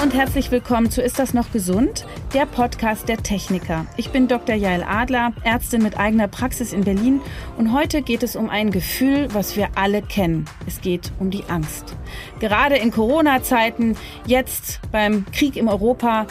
[0.00, 2.06] Hallo und herzlich willkommen zu Ist das noch gesund?
[2.32, 3.84] Der Podcast der Techniker.
[3.98, 4.54] Ich bin Dr.
[4.54, 7.20] Jael Adler, Ärztin mit eigener Praxis in Berlin
[7.58, 10.46] und heute geht es um ein Gefühl, was wir alle kennen.
[10.66, 11.96] Es geht um die Angst.
[12.38, 13.94] Gerade in Corona-Zeiten,
[14.26, 16.26] jetzt beim Krieg im Europa,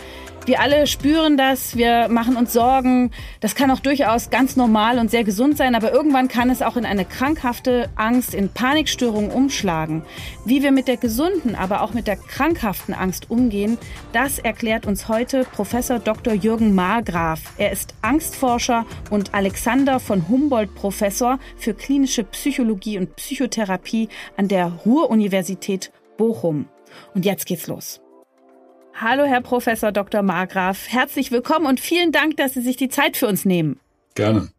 [0.46, 3.12] wir alle spüren das, wir machen uns Sorgen.
[3.40, 6.78] Das kann auch durchaus ganz normal und sehr gesund sein, aber irgendwann kann es auch
[6.78, 10.04] in eine krankhafte Angst, in Panikstörungen umschlagen.
[10.46, 13.78] Wie wir mit der gesunden, aber auch mit der krankhaften Angst umgehen,
[14.12, 16.34] das erklärt uns heute Professor Dr.
[16.34, 17.42] Jürgen Margraf.
[17.58, 24.72] Er ist Angstforscher und Alexander von Humboldt Professor für klinische Psychologie und Psychotherapie an der
[24.86, 26.68] Ruhr-Universität Bochum.
[27.14, 28.02] Und jetzt geht's los.
[29.02, 30.24] Hallo, Herr Professor Dr.
[30.24, 30.90] Margraf.
[30.90, 33.80] Herzlich willkommen und vielen Dank, dass Sie sich die Zeit für uns nehmen.
[34.14, 34.50] Gerne.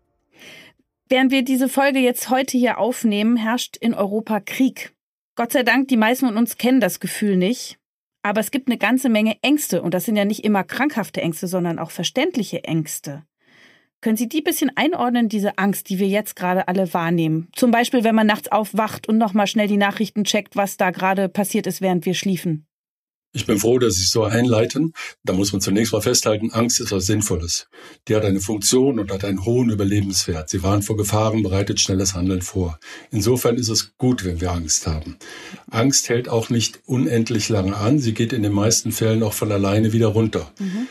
[1.11, 4.95] Während wir diese Folge jetzt heute hier aufnehmen, herrscht in Europa Krieg.
[5.37, 7.77] Gott sei Dank, die meisten von uns kennen das Gefühl nicht.
[8.23, 11.47] Aber es gibt eine ganze Menge Ängste und das sind ja nicht immer krankhafte Ängste,
[11.47, 13.25] sondern auch verständliche Ängste.
[14.01, 17.51] Können Sie die bisschen einordnen, diese Angst, die wir jetzt gerade alle wahrnehmen?
[17.55, 21.29] Zum Beispiel, wenn man nachts aufwacht und nochmal schnell die Nachrichten checkt, was da gerade
[21.29, 22.67] passiert ist, während wir schliefen.
[23.33, 24.93] Ich bin froh, dass Sie so einleiten.
[25.23, 27.69] Da muss man zunächst mal festhalten, Angst ist was Sinnvolles.
[28.09, 30.49] Die hat eine Funktion und hat einen hohen Überlebenswert.
[30.49, 32.81] Sie warnt vor Gefahren, bereitet schnelles Handeln vor.
[33.13, 35.17] Insofern ist es gut, wenn wir Angst haben.
[35.71, 38.01] Angst hält auch nicht unendlich lange an.
[38.01, 40.53] Sie geht in den meisten Fällen auch von alleine wieder runter.
[40.59, 40.89] Mhm.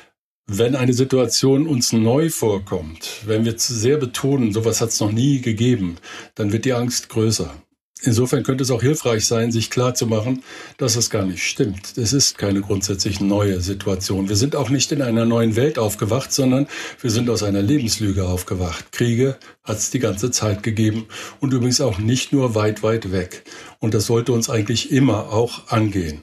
[0.51, 5.11] Wenn eine Situation uns neu vorkommt, wenn wir zu sehr betonen, sowas hat es noch
[5.11, 5.97] nie gegeben,
[6.35, 7.53] dann wird die Angst größer.
[8.01, 10.41] Insofern könnte es auch hilfreich sein, sich klarzumachen,
[10.77, 11.97] dass es gar nicht stimmt.
[11.97, 14.29] Es ist keine grundsätzlich neue Situation.
[14.29, 16.67] Wir sind auch nicht in einer neuen Welt aufgewacht, sondern
[17.01, 18.93] wir sind aus einer Lebenslüge aufgewacht.
[18.93, 21.07] Kriege hat es die ganze Zeit gegeben
[21.41, 23.43] und übrigens auch nicht nur weit, weit weg.
[23.79, 26.21] Und das sollte uns eigentlich immer auch angehen.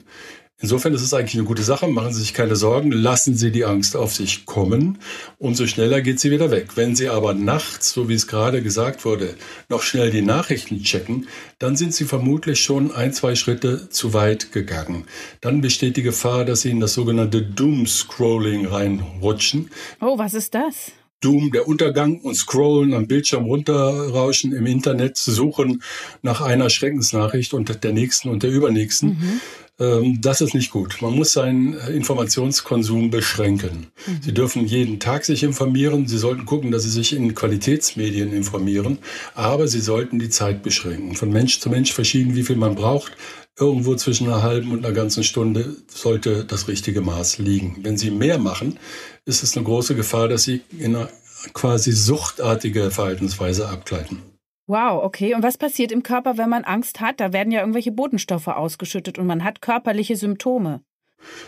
[0.59, 1.87] Insofern ist es eigentlich eine gute Sache.
[1.87, 2.91] Machen Sie sich keine Sorgen.
[2.91, 4.97] Lassen Sie die Angst auf sich kommen.
[5.37, 6.69] Umso schneller geht sie wieder weg.
[6.75, 9.35] Wenn Sie aber nachts, so wie es gerade gesagt wurde,
[9.69, 11.27] noch schnell die Nachrichten checken,
[11.59, 15.05] dann sind Sie vermutlich schon ein, zwei Schritte zu weit gegangen.
[15.41, 19.69] Dann besteht die Gefahr, dass Sie in das sogenannte Doom-Scrolling reinrutschen.
[20.01, 20.91] Oh, was ist das?
[21.21, 25.81] Doom, der Untergang und Scrollen am Bildschirm runterrauschen im Internet, suchen
[26.21, 29.09] nach einer Schreckensnachricht und der nächsten und der übernächsten.
[29.09, 29.41] Mhm.
[29.79, 31.01] Ähm, das ist nicht gut.
[31.01, 33.87] Man muss seinen äh, Informationskonsum beschränken.
[34.07, 34.19] Mhm.
[34.21, 36.07] Sie dürfen jeden Tag sich informieren.
[36.07, 38.97] Sie sollten gucken, dass Sie sich in Qualitätsmedien informieren.
[39.35, 41.15] Aber Sie sollten die Zeit beschränken.
[41.15, 43.11] Von Mensch zu Mensch verschieden, wie viel man braucht.
[43.59, 47.77] Irgendwo zwischen einer halben und einer ganzen Stunde sollte das richtige Maß liegen.
[47.81, 48.79] Wenn Sie mehr machen,
[49.25, 51.09] ist es eine große Gefahr, dass Sie in eine
[51.53, 54.21] quasi suchtartige Verhaltensweise abgleiten.
[54.67, 55.33] Wow, okay.
[55.33, 57.19] Und was passiert im Körper, wenn man Angst hat?
[57.21, 60.81] Da werden ja irgendwelche Botenstoffe ausgeschüttet und man hat körperliche Symptome.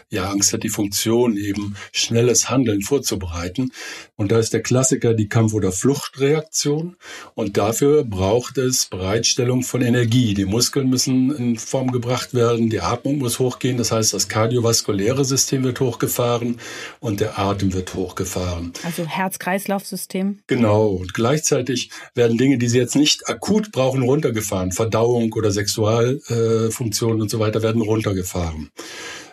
[0.10, 3.72] Ja, Angst hat die Funktion, eben schnelles Handeln vorzubereiten.
[4.16, 6.96] Und da ist der Klassiker die Kampf- oder Fluchtreaktion.
[7.36, 10.34] Und dafür braucht es Bereitstellung von Energie.
[10.34, 13.78] Die Muskeln müssen in Form gebracht werden, die Atmung muss hochgehen.
[13.78, 16.60] Das heißt, das kardiovaskuläre System wird hochgefahren
[17.00, 18.74] und der Atem wird hochgefahren.
[18.84, 20.40] Also Herz-Kreislauf-System.
[20.48, 20.88] Genau.
[20.88, 24.72] Und gleichzeitig werden Dinge, die Sie jetzt nicht akut brauchen, runtergefahren.
[24.72, 28.72] Verdauung oder Sexualfunktionen äh, und so weiter werden runtergefahren.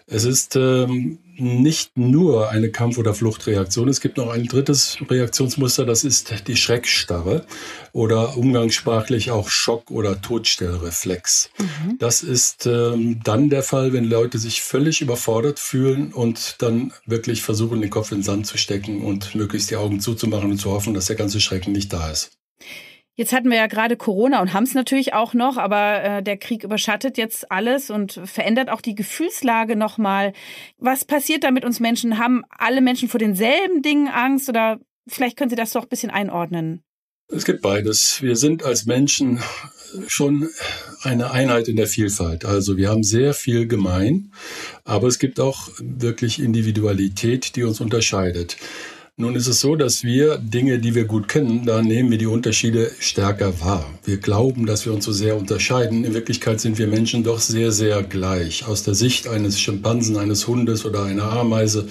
[0.08, 3.88] Es ist ähm, nicht nur eine Kampf- oder Fluchtreaktion.
[3.88, 7.44] Es gibt noch ein drittes Reaktionsmuster, das ist die Schreckstarre
[7.92, 11.50] oder umgangssprachlich auch Schock- oder Todstellreflex.
[11.58, 11.98] Mhm.
[11.98, 17.42] Das ist ähm, dann der Fall, wenn Leute sich völlig überfordert fühlen und dann wirklich
[17.42, 20.70] versuchen, den Kopf in den Sand zu stecken und möglichst die Augen zuzumachen und zu
[20.70, 22.30] hoffen, dass der ganze Schrecken nicht da ist.
[23.18, 26.36] Jetzt hatten wir ja gerade Corona und haben es natürlich auch noch, aber äh, der
[26.36, 30.34] Krieg überschattet jetzt alles und verändert auch die Gefühlslage nochmal.
[30.76, 32.18] Was passiert da mit uns Menschen?
[32.18, 36.10] Haben alle Menschen vor denselben Dingen Angst oder vielleicht können Sie das doch ein bisschen
[36.10, 36.82] einordnen?
[37.28, 38.20] Es gibt beides.
[38.20, 39.40] Wir sind als Menschen
[40.06, 40.48] schon
[41.02, 42.44] eine Einheit in der Vielfalt.
[42.44, 44.32] Also wir haben sehr viel gemein,
[44.84, 48.58] aber es gibt auch wirklich Individualität, die uns unterscheidet.
[49.18, 52.26] Nun ist es so, dass wir Dinge, die wir gut kennen, da nehmen wir die
[52.26, 53.90] Unterschiede stärker wahr.
[54.04, 56.04] Wir glauben, dass wir uns so sehr unterscheiden.
[56.04, 58.66] In Wirklichkeit sind wir Menschen doch sehr, sehr gleich.
[58.66, 61.88] Aus der Sicht eines Schimpansen, eines Hundes oder einer Ameise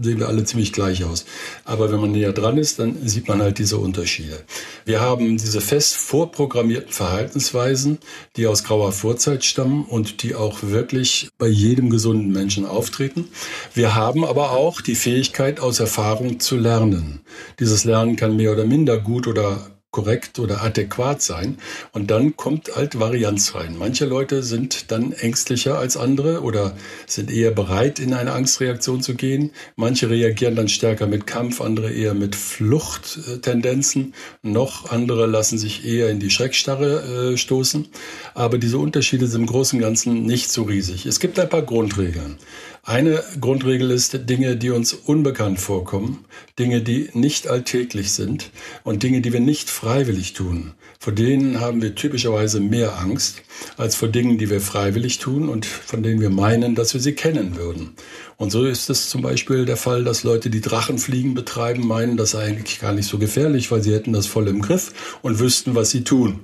[0.00, 1.24] sehen wir alle ziemlich gleich aus.
[1.64, 4.44] Aber wenn man näher dran ist, dann sieht man halt diese Unterschiede.
[4.84, 7.98] Wir haben diese fest vorprogrammierten Verhaltensweisen,
[8.36, 13.28] die aus grauer Vorzeit stammen und die auch wirklich bei jedem gesunden Menschen auftreten.
[13.74, 17.20] Wir haben aber auch die Fähigkeit, aus Erfahrung zu lernen.
[17.58, 21.58] Dieses Lernen kann mehr oder minder gut oder korrekt oder adäquat sein.
[21.92, 23.76] Und dann kommt halt Varianz rein.
[23.78, 26.74] Manche Leute sind dann ängstlicher als andere oder
[27.06, 29.52] sind eher bereit, in eine Angstreaktion zu gehen.
[29.76, 34.14] Manche reagieren dann stärker mit Kampf, andere eher mit Fluchttendenzen.
[34.42, 37.86] Noch andere lassen sich eher in die Schreckstarre äh, stoßen.
[38.34, 41.04] Aber diese Unterschiede sind im Großen und Ganzen nicht so riesig.
[41.04, 42.38] Es gibt ein paar Grundregeln.
[42.84, 46.24] Eine Grundregel ist Dinge, die uns unbekannt vorkommen,
[46.58, 48.50] Dinge, die nicht alltäglich sind
[48.82, 50.72] und Dinge, die wir nicht freiwillig tun.
[50.98, 53.42] Vor denen haben wir typischerweise mehr Angst
[53.76, 57.12] als vor Dingen, die wir freiwillig tun und von denen wir meinen, dass wir sie
[57.12, 57.94] kennen würden.
[58.36, 62.32] Und so ist es zum Beispiel der Fall, dass Leute, die Drachenfliegen betreiben, meinen, das
[62.32, 65.76] sei eigentlich gar nicht so gefährlich, weil sie hätten das voll im Griff und wüssten,
[65.76, 66.40] was sie tun.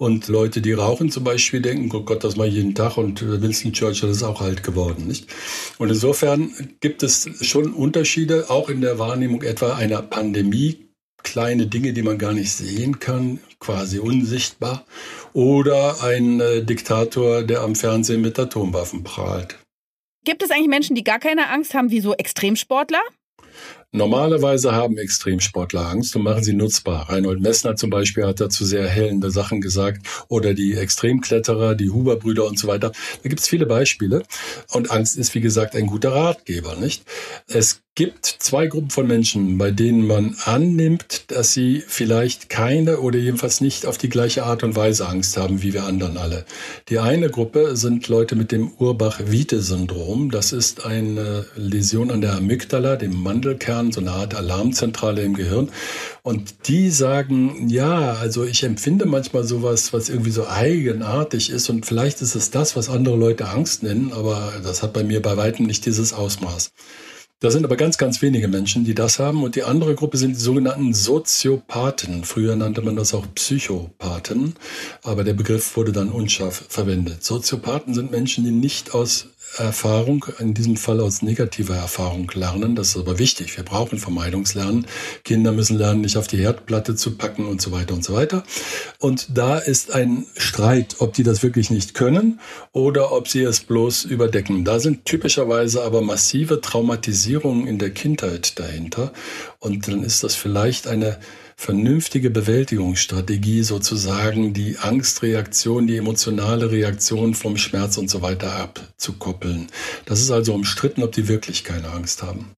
[0.00, 2.96] Und Leute, die rauchen zum Beispiel, denken, oh Gott, das mal jeden Tag.
[2.96, 5.26] Und Winston Churchill ist auch alt geworden, nicht?
[5.76, 10.86] Und insofern gibt es schon Unterschiede, auch in der Wahrnehmung etwa einer Pandemie.
[11.22, 14.86] Kleine Dinge, die man gar nicht sehen kann, quasi unsichtbar.
[15.34, 19.58] Oder ein äh, Diktator, der am Fernsehen mit Atomwaffen prahlt.
[20.24, 23.02] Gibt es eigentlich Menschen, die gar keine Angst haben, wie so Extremsportler?
[23.92, 27.10] Normalerweise haben Extremsportler Angst und machen sie nutzbar.
[27.10, 30.06] Reinhold Messner zum Beispiel hat dazu sehr hellende Sachen gesagt.
[30.28, 32.92] Oder die Extremkletterer, die Huber-Brüder und so weiter.
[33.22, 34.22] Da gibt es viele Beispiele.
[34.70, 37.02] Und Angst ist, wie gesagt, ein guter Ratgeber, nicht?
[37.48, 43.18] Es gibt zwei Gruppen von Menschen, bei denen man annimmt, dass sie vielleicht keine oder
[43.18, 46.46] jedenfalls nicht auf die gleiche Art und Weise Angst haben wie wir anderen alle.
[46.88, 50.30] Die eine Gruppe sind Leute mit dem Urbach-Wiete-Syndrom.
[50.30, 55.70] Das ist eine Läsion an der Amygdala, dem Mandelkern, so eine Art Alarmzentrale im Gehirn.
[56.22, 61.86] Und die sagen, ja, also ich empfinde manchmal sowas, was irgendwie so eigenartig ist und
[61.86, 65.36] vielleicht ist es das, was andere Leute Angst nennen, aber das hat bei mir bei
[65.36, 66.72] weitem nicht dieses Ausmaß.
[67.42, 69.42] Da sind aber ganz, ganz wenige Menschen, die das haben.
[69.42, 72.24] Und die andere Gruppe sind die sogenannten Soziopathen.
[72.24, 74.56] Früher nannte man das auch Psychopathen,
[75.02, 77.24] aber der Begriff wurde dann unscharf verwendet.
[77.24, 82.76] Soziopathen sind Menschen, die nicht aus Erfahrung, in diesem Fall aus negativer Erfahrung lernen.
[82.76, 83.56] Das ist aber wichtig.
[83.56, 84.86] Wir brauchen Vermeidungslernen.
[85.24, 88.44] Kinder müssen lernen, nicht auf die Herdplatte zu packen und so weiter und so weiter.
[88.98, 92.40] Und da ist ein Streit, ob die das wirklich nicht können
[92.72, 94.64] oder ob sie es bloß überdecken.
[94.64, 99.12] Da sind typischerweise aber massive Traumatisierungen in der Kindheit dahinter.
[99.62, 101.20] Und dann ist das vielleicht eine
[101.54, 109.66] vernünftige Bewältigungsstrategie sozusagen die Angstreaktion, die emotionale Reaktion vom Schmerz und so weiter abzukoppeln.
[110.06, 112.52] Das ist also umstritten, ob die wirklich keine Angst haben.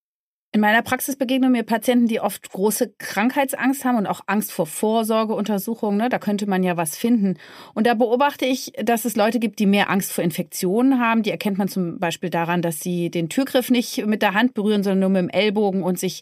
[0.55, 4.67] In meiner Praxis begegnen mir Patienten, die oft große Krankheitsangst haben und auch Angst vor
[4.67, 5.97] Vorsorgeuntersuchungen.
[5.97, 6.11] Ne?
[6.11, 7.39] Da könnte man ja was finden.
[7.73, 11.23] Und da beobachte ich, dass es Leute gibt, die mehr Angst vor Infektionen haben.
[11.23, 14.83] Die erkennt man zum Beispiel daran, dass sie den Türgriff nicht mit der Hand berühren,
[14.83, 16.21] sondern nur mit dem Ellbogen und sich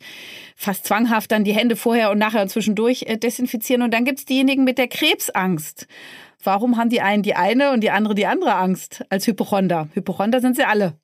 [0.55, 3.83] fast zwanghaft dann die Hände vorher und nachher und zwischendurch äh, desinfizieren.
[3.83, 5.89] Und dann gibt es diejenigen mit der Krebsangst.
[6.45, 9.89] Warum haben die einen die eine und die andere die andere Angst als Hypochonder?
[9.93, 11.00] Hypochonder sind sie alle.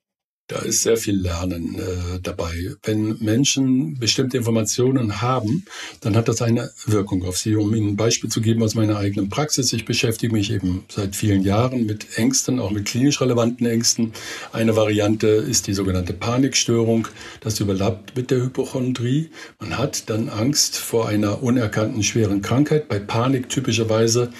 [0.49, 2.71] Da ist sehr viel Lernen äh, dabei.
[2.83, 5.65] Wenn Menschen bestimmte Informationen haben,
[5.99, 7.57] dann hat das eine Wirkung auf sie.
[7.57, 11.17] Um Ihnen ein Beispiel zu geben aus meiner eigenen Praxis, ich beschäftige mich eben seit
[11.17, 14.13] vielen Jahren mit Ängsten, auch mit klinisch relevanten Ängsten.
[14.53, 17.09] Eine Variante ist die sogenannte Panikstörung.
[17.41, 19.31] Das überlappt mit der Hypochondrie.
[19.59, 22.87] Man hat dann Angst vor einer unerkannten schweren Krankheit.
[22.87, 24.31] Bei Panik typischerweise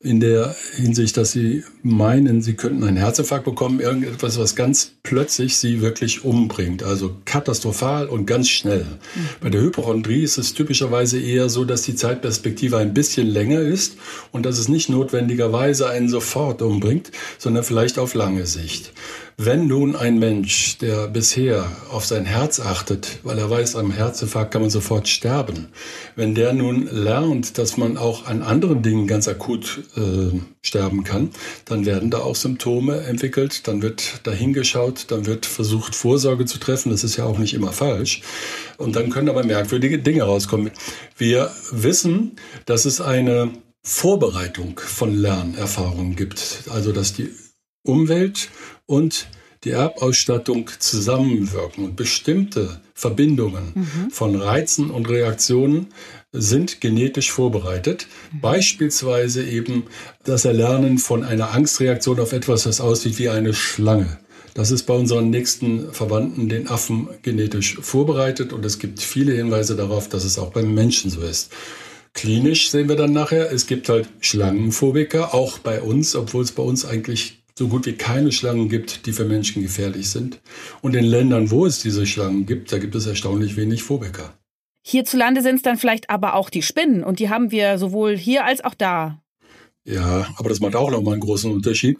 [0.00, 5.56] in der Hinsicht, dass sie meinen, sie könnten einen Herzinfarkt bekommen, irgendetwas, was ganz plötzlich
[5.56, 8.84] sie wirklich umbringt, also katastrophal und ganz schnell.
[8.84, 9.28] Mhm.
[9.40, 13.96] Bei der Hypochondrie ist es typischerweise eher so, dass die Zeitperspektive ein bisschen länger ist
[14.30, 18.92] und dass es nicht notwendigerweise einen sofort umbringt, sondern vielleicht auf lange Sicht.
[19.40, 24.50] Wenn nun ein Mensch, der bisher auf sein Herz achtet, weil er weiß, am Herzinfarkt
[24.50, 25.68] kann man sofort sterben,
[26.16, 31.30] wenn der nun lernt, dass man auch an anderen Dingen ganz akut äh, sterben kann,
[31.66, 36.58] dann werden da auch Symptome entwickelt, dann wird da hingeschaut, dann wird versucht, Vorsorge zu
[36.58, 38.22] treffen, das ist ja auch nicht immer falsch.
[38.76, 40.72] Und dann können aber merkwürdige Dinge rauskommen.
[41.16, 42.34] Wir wissen,
[42.66, 43.52] dass es eine
[43.84, 47.30] Vorbereitung von Lernerfahrungen gibt, also dass die
[47.88, 48.50] Umwelt
[48.86, 49.28] und
[49.64, 54.10] die Erbausstattung zusammenwirken und bestimmte Verbindungen mhm.
[54.10, 55.88] von Reizen und Reaktionen
[56.30, 58.06] sind genetisch vorbereitet.
[58.32, 58.40] Mhm.
[58.40, 59.84] Beispielsweise eben
[60.24, 64.18] das Erlernen von einer Angstreaktion auf etwas, das aussieht wie eine Schlange.
[64.54, 69.76] Das ist bei unseren nächsten Verwandten, den Affen, genetisch vorbereitet und es gibt viele Hinweise
[69.76, 71.52] darauf, dass es auch beim Menschen so ist.
[72.14, 76.62] Klinisch sehen wir dann nachher, es gibt halt Schlangenphobiker, auch bei uns, obwohl es bei
[76.62, 80.40] uns eigentlich so gut wie keine Schlangen gibt, die für Menschen gefährlich sind.
[80.80, 84.32] Und in Ländern, wo es diese Schlangen gibt, da gibt es erstaunlich wenig Phobiker.
[84.86, 88.44] Hierzulande sind es dann vielleicht aber auch die Spinnen und die haben wir sowohl hier
[88.44, 89.20] als auch da.
[89.88, 91.98] Ja, aber das macht auch nochmal einen großen Unterschied.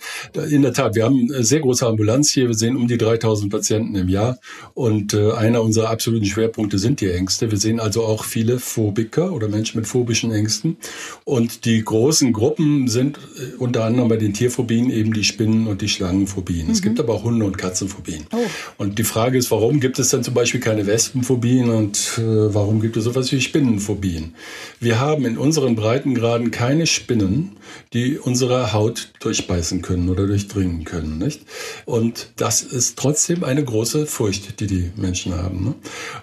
[0.50, 2.48] In der Tat, wir haben eine sehr große Ambulanz hier.
[2.48, 4.38] Wir sehen um die 3000 Patienten im Jahr.
[4.74, 7.50] Und äh, einer unserer absoluten Schwerpunkte sind die Ängste.
[7.50, 10.76] Wir sehen also auch viele Phobiker oder Menschen mit phobischen Ängsten.
[11.24, 15.80] Und die großen Gruppen sind äh, unter anderem bei den Tierphobien eben die Spinnen- und
[15.80, 16.66] die Schlangenphobien.
[16.66, 16.72] Mhm.
[16.72, 18.26] Es gibt aber auch Hunde- und Katzenphobien.
[18.32, 18.36] Oh.
[18.76, 22.82] Und die Frage ist, warum gibt es dann zum Beispiel keine Wespenphobien und äh, warum
[22.82, 24.34] gibt es sowas wie Spinnenphobien?
[24.78, 27.56] Wir haben in unseren Breitengraden keine Spinnen,
[27.92, 31.18] die unsere Haut durchbeißen können oder durchdringen können.
[31.18, 31.42] Nicht?
[31.84, 35.64] Und das ist trotzdem eine große Furcht, die die Menschen haben.
[35.64, 35.74] Ne?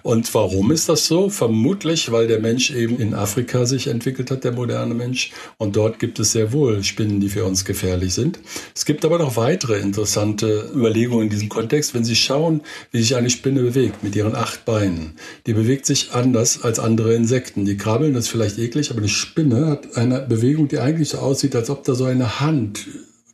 [0.04, 1.30] Und warum ist das so?
[1.30, 5.32] Vermutlich, weil der Mensch eben in Afrika sich entwickelt hat, der moderne Mensch.
[5.58, 8.40] Und dort gibt es sehr wohl Spinnen, die für uns gefährlich sind.
[8.76, 11.94] Es gibt aber noch weitere interessante Überlegungen in diesem Kontext.
[11.94, 15.14] Wenn Sie schauen, wie sich eine Spinne bewegt mit ihren acht Beinen,
[15.46, 17.66] die bewegt sich anders als andere Insekten.
[17.66, 21.20] Die krabbeln, das ist vielleicht eklig, aber eine Spinne hat eine Bewegung, die eigentlich so
[21.20, 22.88] aussieht, aussieht, als ob da so eine Hand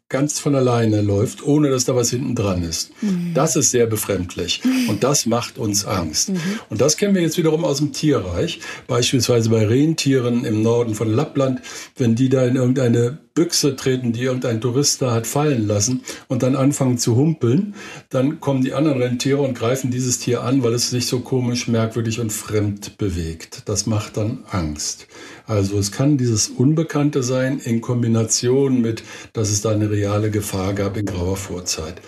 [0.10, 2.92] ganz von alleine läuft, ohne dass da was hinten dran ist.
[3.02, 3.32] Mhm.
[3.34, 6.30] Das ist sehr befremdlich und das macht uns Angst.
[6.30, 6.42] Mhm.
[6.70, 11.10] Und das kennen wir jetzt wiederum aus dem Tierreich, beispielsweise bei Rentieren im Norden von
[11.10, 11.62] Lappland,
[11.96, 16.44] wenn die da in irgendeine Büchse treten, die irgendein Tourist da hat fallen lassen und
[16.44, 17.76] dann anfangen zu humpeln,
[18.10, 21.68] dann kommen die anderen Rentiere und greifen dieses Tier an, weil es sich so komisch,
[21.68, 23.64] merkwürdig und fremd bewegt.
[23.70, 25.08] Das macht dann Angst.
[25.48, 30.74] Also es kann dieses Unbekannte sein in Kombination mit, dass es da eine reale Gefahr
[30.74, 32.02] gab in grauer Vorzeit.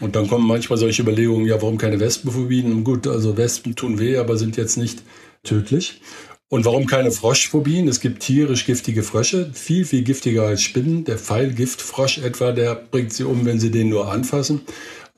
[0.00, 2.82] Und dann kommen manchmal solche Überlegungen, ja, warum keine Wespenphobien?
[2.82, 5.02] Gut, also Wespen tun weh, aber sind jetzt nicht
[5.44, 6.00] tödlich.
[6.50, 7.88] Und warum keine Froschphobien?
[7.88, 11.04] Es gibt tierisch giftige Frösche, viel, viel giftiger als Spinnen.
[11.04, 14.60] Der Pfeilgiftfrosch etwa, der bringt sie um, wenn sie den nur anfassen.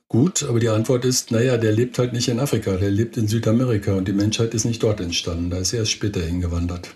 [0.09, 3.27] Gut, aber die Antwort ist, naja, der lebt halt nicht in Afrika, der lebt in
[3.27, 6.95] Südamerika und die Menschheit ist nicht dort entstanden, da ist er erst später hingewandert.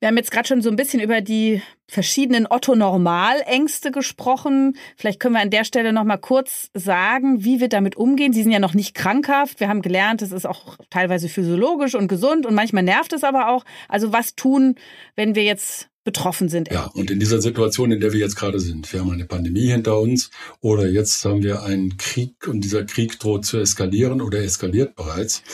[0.00, 4.78] Wir haben jetzt gerade schon so ein bisschen über die verschiedenen Otto-Normal-Ängste gesprochen.
[4.96, 8.32] Vielleicht können wir an der Stelle noch mal kurz sagen, wie wir damit umgehen.
[8.32, 9.60] Sie sind ja noch nicht krankhaft.
[9.60, 13.50] Wir haben gelernt, es ist auch teilweise physiologisch und gesund und manchmal nervt es aber
[13.50, 13.66] auch.
[13.90, 14.76] Also was tun,
[15.16, 16.72] wenn wir jetzt betroffen sind.
[16.72, 19.68] Ja, und in dieser Situation, in der wir jetzt gerade sind, wir haben eine Pandemie
[19.68, 24.42] hinter uns oder jetzt haben wir einen Krieg und dieser Krieg droht zu eskalieren oder
[24.42, 25.44] eskaliert bereits,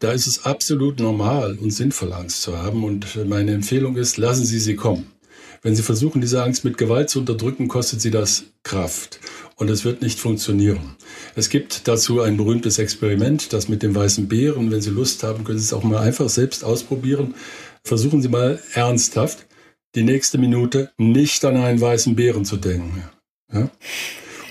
[0.00, 2.84] da ist es absolut normal und sinnvoll, Angst zu haben.
[2.84, 5.06] Und meine Empfehlung ist, lassen Sie sie kommen.
[5.62, 9.18] Wenn Sie versuchen, diese Angst mit Gewalt zu unterdrücken, kostet Sie das Kraft.
[9.56, 10.96] Und es wird nicht funktionieren.
[11.36, 14.70] Es gibt dazu ein berühmtes Experiment, das mit dem weißen Bären.
[14.70, 17.34] Wenn Sie Lust haben, können Sie es auch mal einfach selbst ausprobieren.
[17.82, 19.46] Versuchen Sie mal ernsthaft,
[19.94, 23.02] die nächste Minute nicht an einen weißen Bären zu denken.
[23.52, 23.70] Ja?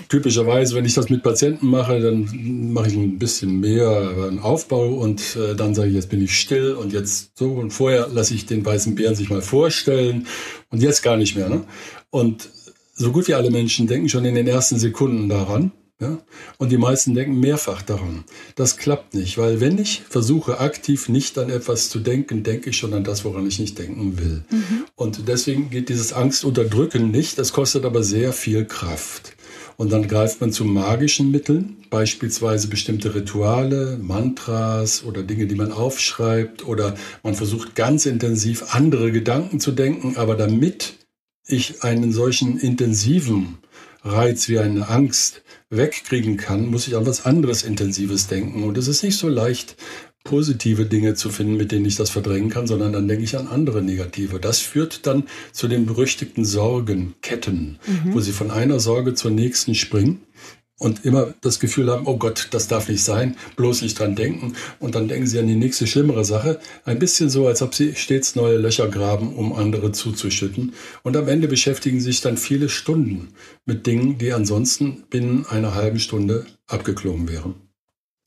[0.09, 4.89] Typischerweise, wenn ich das mit Patienten mache, dann mache ich ein bisschen mehr einen Aufbau
[4.89, 8.33] und äh, dann sage ich, jetzt bin ich still und jetzt so und vorher lasse
[8.33, 10.27] ich den weißen Bären sich mal vorstellen
[10.69, 11.47] und jetzt gar nicht mehr.
[11.47, 11.63] Ne?
[12.09, 12.49] Und
[12.93, 15.71] so gut wie alle Menschen denken schon in den ersten Sekunden daran.
[16.01, 16.17] Ja?
[16.57, 18.23] Und die meisten denken mehrfach daran.
[18.55, 22.77] Das klappt nicht, weil wenn ich versuche, aktiv nicht an etwas zu denken, denke ich
[22.77, 24.43] schon an das, woran ich nicht denken will.
[24.49, 24.85] Mhm.
[24.95, 27.37] Und deswegen geht dieses Angstunterdrücken nicht.
[27.37, 29.33] Das kostet aber sehr viel Kraft.
[29.77, 35.71] Und dann greift man zu magischen Mitteln, beispielsweise bestimmte Rituale, Mantras oder Dinge, die man
[35.71, 36.67] aufschreibt.
[36.67, 40.17] Oder man versucht ganz intensiv andere Gedanken zu denken.
[40.17, 40.93] Aber damit
[41.45, 43.57] ich einen solchen intensiven
[44.03, 48.63] Reiz wie eine Angst wegkriegen kann, muss ich an was anderes Intensives denken.
[48.63, 49.75] Und es ist nicht so leicht,
[50.23, 53.47] positive Dinge zu finden, mit denen ich das verdrängen kann, sondern dann denke ich an
[53.47, 54.39] andere negative.
[54.39, 58.13] Das führt dann zu den berüchtigten Sorgenketten, mhm.
[58.13, 60.21] wo sie von einer Sorge zur nächsten springen
[60.81, 64.55] und immer das Gefühl haben, oh Gott, das darf nicht sein, bloß nicht dran denken.
[64.79, 66.59] Und dann denken sie an die nächste schlimmere Sache.
[66.85, 70.73] Ein bisschen so, als ob sie stets neue Löcher graben, um andere zuzuschütten.
[71.03, 73.29] Und am Ende beschäftigen sich dann viele Stunden
[73.65, 77.53] mit Dingen, die ansonsten binnen einer halben Stunde abgeklungen wären.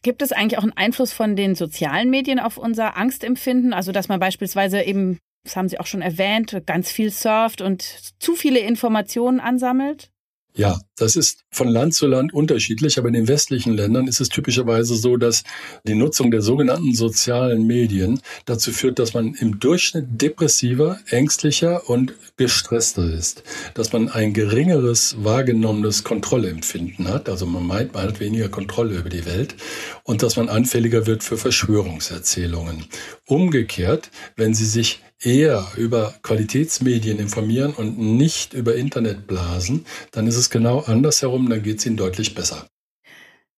[0.04, 3.72] Gibt es eigentlich auch einen Einfluss von den sozialen Medien auf unser Angstempfinden?
[3.72, 7.82] Also, dass man beispielsweise eben, das haben Sie auch schon erwähnt, ganz viel surft und
[8.20, 10.13] zu viele Informationen ansammelt?
[10.56, 14.28] Ja, das ist von Land zu Land unterschiedlich, aber in den westlichen Ländern ist es
[14.28, 15.42] typischerweise so, dass
[15.82, 22.14] die Nutzung der sogenannten sozialen Medien dazu führt, dass man im Durchschnitt depressiver, ängstlicher und
[22.36, 23.42] gestresster ist,
[23.74, 29.10] dass man ein geringeres wahrgenommenes Kontrollempfinden hat, also man meint, man hat weniger Kontrolle über
[29.10, 29.56] die Welt
[30.04, 32.84] und dass man anfälliger wird für Verschwörungserzählungen.
[33.26, 40.50] Umgekehrt, wenn Sie sich eher über Qualitätsmedien informieren und nicht über Internetblasen, dann ist es
[40.50, 42.66] genau andersherum, dann geht es ihnen deutlich besser.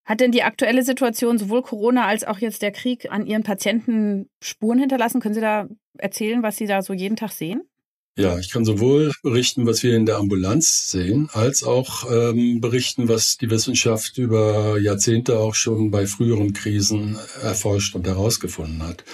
[0.05, 4.29] Hat denn die aktuelle Situation, sowohl Corona als auch jetzt der Krieg, an Ihren Patienten
[4.41, 5.21] Spuren hinterlassen?
[5.21, 5.69] Können Sie da
[5.99, 7.63] erzählen, was Sie da so jeden Tag sehen?
[8.19, 13.11] Ja, ich kann sowohl berichten, was wir in der Ambulanz sehen, als auch ähm, berichten,
[13.11, 19.05] was die Wissenschaft über Jahrzehnte auch schon bei früheren Krisen erforscht und herausgefunden hat.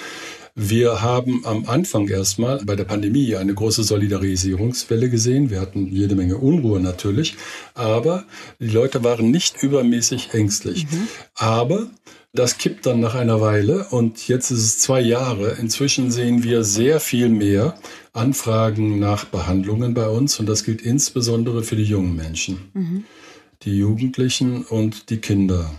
[0.55, 5.49] Wir haben am Anfang erstmal bei der Pandemie eine große Solidarisierungswelle gesehen.
[5.49, 7.37] Wir hatten jede Menge Unruhe natürlich,
[7.73, 8.25] aber
[8.61, 10.85] die Leute waren nicht übermäßig ängstlich.
[10.91, 11.09] Mhm.
[11.35, 11.91] Aber
[12.35, 15.57] das kippt dann nach einer Weile und jetzt ist es zwei Jahre.
[15.61, 17.75] Inzwischen sehen wir sehr viel mehr
[18.13, 23.05] Anfragen nach Behandlungen bei uns und das gilt insbesondere für die jungen Menschen, mhm.
[23.63, 25.71] die Jugendlichen und die Kinder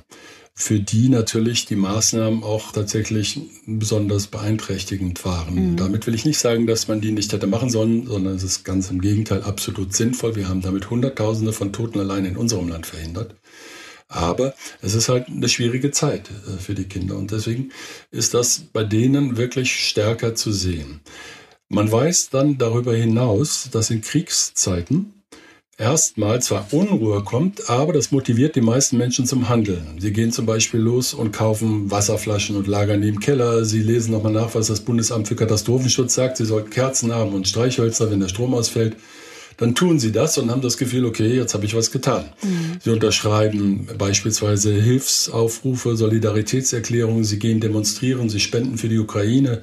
[0.56, 5.72] für die natürlich die Maßnahmen auch tatsächlich besonders beeinträchtigend waren.
[5.72, 5.78] Mhm.
[5.78, 8.64] Damit will ich nicht sagen, dass man die nicht hätte machen sollen, sondern es ist
[8.64, 10.36] ganz im Gegenteil absolut sinnvoll.
[10.36, 13.36] Wir haben damit Hunderttausende von Toten allein in unserem Land verhindert.
[14.08, 17.72] Aber es ist halt eine schwierige Zeit äh, für die Kinder und deswegen
[18.12, 21.02] ist das bei denen wirklich stärker zu sehen.
[21.68, 25.23] Man weiß dann darüber hinaus, dass in Kriegszeiten
[25.78, 29.98] erstmal zwar Unruhe kommt, aber das motiviert die meisten Menschen zum Handeln.
[30.00, 33.66] Sie gehen zum Beispiel los und kaufen Wasserflaschen und lagern die im Keller.
[33.66, 36.38] Sie lesen nochmal nach, was das Bundesamt für Katastrophenschutz sagt.
[36.38, 38.96] Sie sollten Kerzen haben und Streichhölzer, wenn der Strom ausfällt.
[39.58, 42.26] Dann tun sie das und haben das Gefühl, okay, jetzt habe ich was getan.
[42.42, 42.80] Mhm.
[42.84, 49.62] Sie unterschreiben beispielsweise Hilfsaufrufe, Solidaritätserklärungen, sie gehen demonstrieren, sie spenden für die Ukraine.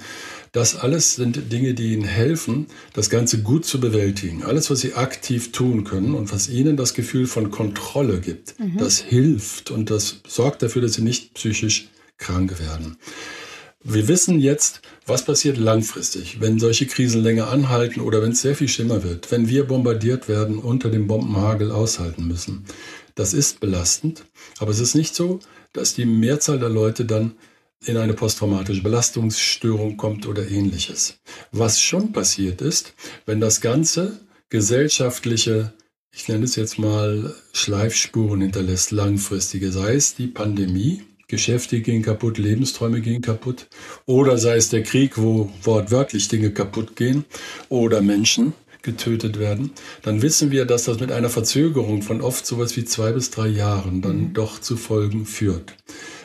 [0.52, 4.42] Das alles sind Dinge, die Ihnen helfen, das Ganze gut zu bewältigen.
[4.42, 8.76] Alles, was Sie aktiv tun können und was Ihnen das Gefühl von Kontrolle gibt, mhm.
[8.76, 12.96] das hilft und das sorgt dafür, dass Sie nicht psychisch krank werden.
[13.82, 18.54] Wir wissen jetzt, was passiert langfristig, wenn solche Krisen länger anhalten oder wenn es sehr
[18.54, 22.66] viel schlimmer wird, wenn wir bombardiert werden, unter dem Bombenhagel aushalten müssen.
[23.14, 24.26] Das ist belastend,
[24.58, 25.40] aber es ist nicht so,
[25.72, 27.32] dass die Mehrzahl der Leute dann
[27.82, 31.18] in eine posttraumatische Belastungsstörung kommt oder ähnliches.
[31.50, 32.92] Was schon passiert ist,
[33.24, 34.20] wenn das Ganze
[34.50, 35.72] gesellschaftliche,
[36.12, 42.38] ich nenne es jetzt mal Schleifspuren hinterlässt, langfristige, sei es die Pandemie, Geschäfte gehen kaputt,
[42.38, 43.68] Lebensträume gehen kaputt,
[44.06, 47.24] oder sei es der Krieg, wo wortwörtlich Dinge kaputt gehen,
[47.68, 52.76] oder Menschen getötet werden, dann wissen wir, dass das mit einer Verzögerung von oft sowas
[52.76, 54.34] wie zwei bis drei Jahren dann mhm.
[54.34, 55.74] doch zu Folgen führt.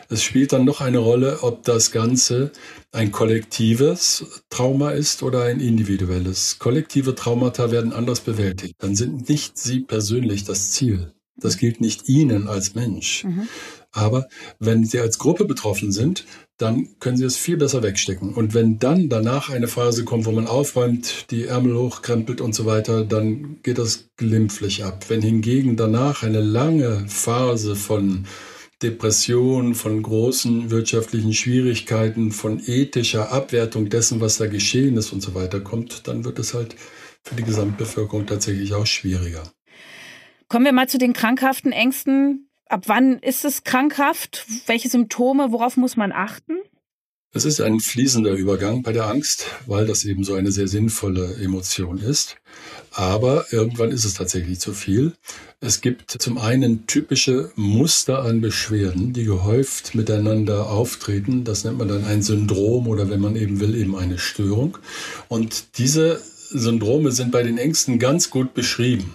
[0.09, 2.51] Es spielt dann noch eine Rolle, ob das Ganze
[2.91, 6.59] ein kollektives Trauma ist oder ein individuelles.
[6.59, 8.75] Kollektive Traumata werden anders bewältigt.
[8.77, 11.11] Dann sind nicht Sie persönlich das Ziel.
[11.37, 13.23] Das gilt nicht Ihnen als Mensch.
[13.25, 13.47] Mhm.
[13.95, 14.27] Aber
[14.59, 16.25] wenn Sie als Gruppe betroffen sind,
[16.57, 18.33] dann können Sie es viel besser wegstecken.
[18.33, 22.65] Und wenn dann danach eine Phase kommt, wo man aufräumt, die Ärmel hochkrempelt und so
[22.65, 25.05] weiter, dann geht das glimpflich ab.
[25.07, 28.25] Wenn hingegen danach eine lange Phase von
[28.83, 35.33] Depression, von großen wirtschaftlichen Schwierigkeiten, von ethischer Abwertung dessen, was da geschehen ist und so
[35.35, 36.75] weiter kommt, dann wird es halt
[37.23, 39.43] für die Gesamtbevölkerung tatsächlich auch schwieriger.
[40.49, 42.49] Kommen wir mal zu den krankhaften Ängsten.
[42.67, 44.45] Ab wann ist es krankhaft?
[44.65, 45.51] Welche Symptome?
[45.51, 46.55] Worauf muss man achten?
[47.31, 51.35] Es ist ein fließender Übergang bei der Angst, weil das eben so eine sehr sinnvolle
[51.35, 52.37] Emotion ist.
[52.91, 55.11] Aber irgendwann ist es tatsächlich zu viel.
[55.59, 61.43] Es gibt zum einen typische Muster an Beschwerden, die gehäuft miteinander auftreten.
[61.43, 64.77] Das nennt man dann ein Syndrom oder wenn man eben will, eben eine Störung.
[65.27, 69.13] Und diese Syndrome sind bei den Ängsten ganz gut beschrieben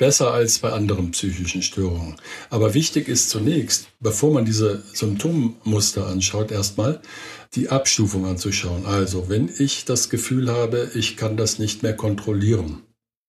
[0.00, 2.16] besser als bei anderen psychischen Störungen.
[2.48, 7.02] Aber wichtig ist zunächst, bevor man diese Symptommuster anschaut, erstmal
[7.54, 8.86] die Abstufung anzuschauen.
[8.86, 12.82] Also, wenn ich das Gefühl habe, ich kann das nicht mehr kontrollieren,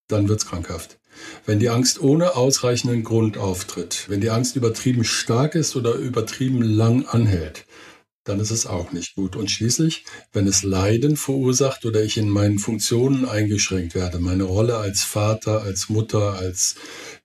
[0.07, 0.97] dann wird's krankhaft.
[1.45, 6.61] Wenn die Angst ohne ausreichenden Grund auftritt, wenn die Angst übertrieben stark ist oder übertrieben
[6.61, 7.65] lang anhält,
[8.23, 9.35] dann ist es auch nicht gut.
[9.35, 14.77] Und schließlich, wenn es Leiden verursacht oder ich in meinen Funktionen eingeschränkt werde, meine Rolle
[14.77, 16.75] als Vater, als Mutter, als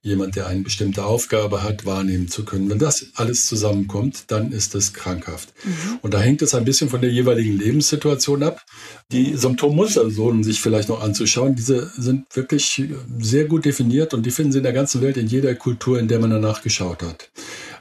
[0.00, 2.70] jemand, der eine bestimmte Aufgabe hat, wahrnehmen zu können.
[2.70, 5.52] Wenn das alles zusammenkommt, dann ist es krankhaft.
[5.64, 5.98] Mhm.
[6.00, 8.64] Und da hängt es ein bisschen von der jeweiligen Lebenssituation ab.
[9.12, 11.56] Die Symptommuster lohnen sich vielleicht noch anzuschauen.
[11.56, 12.84] Diese sind wirklich
[13.18, 16.08] sehr gut definiert und die finden Sie in der ganzen Welt, in jeder Kultur, in
[16.08, 17.30] der man danach geschaut hat.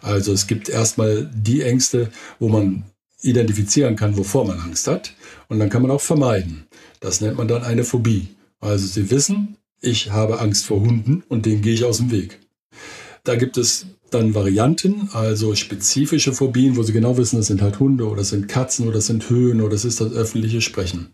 [0.02, 2.86] Also es gibt erstmal die Ängste, wo man
[3.22, 5.14] identifizieren kann, wovor man Angst hat.
[5.48, 6.66] Und dann kann man auch vermeiden.
[7.00, 8.28] Das nennt man dann eine Phobie.
[8.60, 12.40] Also Sie wissen, ich habe Angst vor Hunden und denen gehe ich aus dem Weg.
[13.24, 17.80] Da gibt es dann Varianten, also spezifische Phobien, wo Sie genau wissen, das sind halt
[17.80, 21.10] Hunde oder das sind Katzen oder das sind Höhen oder das ist das öffentliche Sprechen.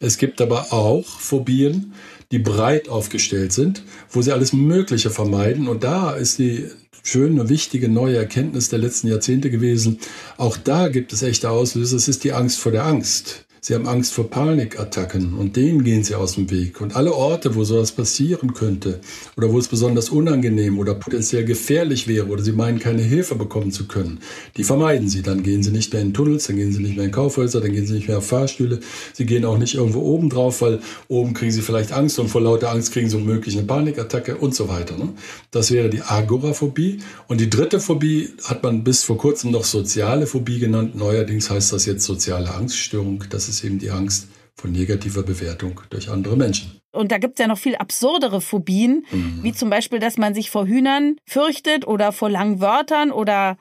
[0.00, 1.92] Es gibt aber auch Phobien,
[2.30, 5.68] die breit aufgestellt sind, wo Sie alles Mögliche vermeiden.
[5.68, 6.66] Und da ist die
[7.08, 9.98] schöne, wichtige neue Erkenntnis der letzten Jahrzehnte gewesen.
[10.36, 11.96] Auch da gibt es echte Auslöser.
[11.96, 13.45] Es ist die Angst vor der Angst.
[13.66, 16.80] Sie haben Angst vor Panikattacken und denen gehen sie aus dem Weg.
[16.80, 19.00] Und alle Orte, wo sowas passieren könnte
[19.36, 23.72] oder wo es besonders unangenehm oder potenziell gefährlich wäre oder sie meinen, keine Hilfe bekommen
[23.72, 24.20] zu können,
[24.56, 25.22] die vermeiden sie.
[25.22, 27.72] Dann gehen sie nicht mehr in Tunnels, dann gehen sie nicht mehr in Kaufhäuser, dann
[27.72, 28.78] gehen sie nicht mehr auf Fahrstühle.
[29.14, 32.42] Sie gehen auch nicht irgendwo oben drauf, weil oben kriegen sie vielleicht Angst und vor
[32.42, 34.96] lauter Angst kriegen sie womöglich eine Panikattacke und so weiter.
[34.96, 35.08] Ne?
[35.50, 37.00] Das wäre die Agoraphobie.
[37.26, 40.94] Und die dritte Phobie hat man bis vor kurzem noch soziale Phobie genannt.
[40.94, 43.24] Neuerdings heißt das jetzt soziale Angststörung.
[43.28, 46.80] Das ist ist eben die Angst vor negativer Bewertung durch andere Menschen.
[46.92, 49.40] Und da gibt es ja noch viel absurdere Phobien, mhm.
[49.42, 53.58] wie zum Beispiel, dass man sich vor Hühnern fürchtet oder vor langen Wörtern oder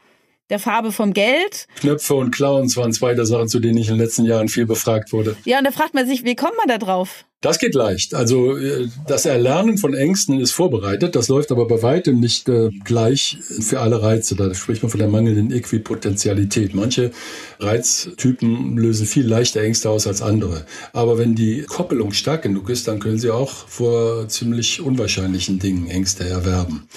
[0.50, 1.68] der Farbe vom Geld.
[1.80, 4.66] Knöpfe und Clowns waren zwei der Sachen, zu denen ich in den letzten Jahren viel
[4.66, 5.36] befragt wurde.
[5.44, 7.26] Ja, und da fragt man sich, wie kommt man da drauf?
[7.46, 8.16] Das geht leicht.
[8.16, 11.16] Also äh, das Erlernen von Ängsten ist vorbereitet.
[11.16, 14.36] Das läuft aber bei weitem nicht äh, gleich für alle Reize.
[14.36, 16.74] Da spricht man von der mangelnden Äquipotentialität.
[16.74, 17.12] Manche
[17.60, 20.66] Reiztypen lösen viel leichter Ängste aus als andere.
[20.92, 25.88] Aber wenn die Koppelung stark genug ist, dann können sie auch vor ziemlich unwahrscheinlichen Dingen
[25.88, 26.88] Ängste erwerben.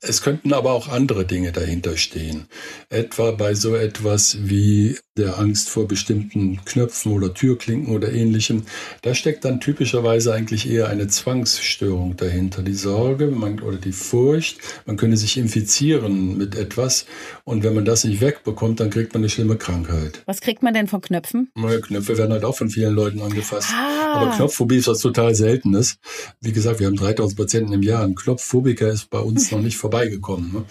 [0.00, 2.46] Es könnten aber auch andere Dinge dahinter stehen.
[2.88, 8.64] Etwa bei so etwas wie der Angst vor bestimmten Knöpfen oder Türklinken oder ähnlichem.
[9.02, 12.62] Da steckt dann typischerweise eigentlich eher eine Zwangsstörung dahinter.
[12.62, 17.06] Die Sorge man, oder die Furcht, man könne sich infizieren mit etwas
[17.46, 20.20] und wenn man das nicht wegbekommt, dann kriegt man eine schlimme Krankheit.
[20.26, 21.52] Was kriegt man denn von Knöpfen?
[21.54, 23.68] Neue Knöpfe werden halt auch von vielen Leuten angefasst.
[23.72, 24.14] Ah.
[24.14, 25.98] Aber Knopfphobie ist was total Seltenes.
[26.40, 28.02] Wie gesagt, wir haben 3000 Patienten im Jahr.
[28.02, 30.52] Ein Knopfphobiker ist bei uns noch nicht vorbeigekommen.
[30.52, 30.64] Ne?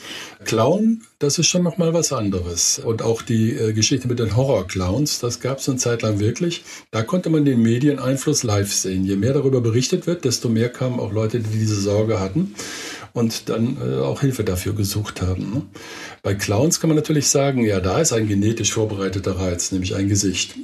[0.44, 2.80] Clown, das ist schon noch mal was anderes.
[2.80, 6.66] Und auch die äh, Geschichte mit den Horrorclowns, das gab es eine Zeit lang wirklich.
[6.92, 9.06] Da konnte man den Medieneinfluss live sehen.
[9.06, 12.54] Je mehr darüber berichtet wird, desto mehr kamen auch Leute, die diese Sorge hatten
[13.16, 15.54] und dann äh, auch Hilfe dafür gesucht haben.
[15.54, 15.62] Ne?
[16.22, 20.10] Bei Clowns kann man natürlich sagen, ja, da ist ein genetisch vorbereiteter Reiz, nämlich ein
[20.10, 20.56] Gesicht.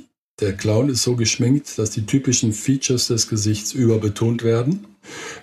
[0.42, 4.86] Der Clown ist so geschminkt, dass die typischen Features des Gesichts überbetont werden.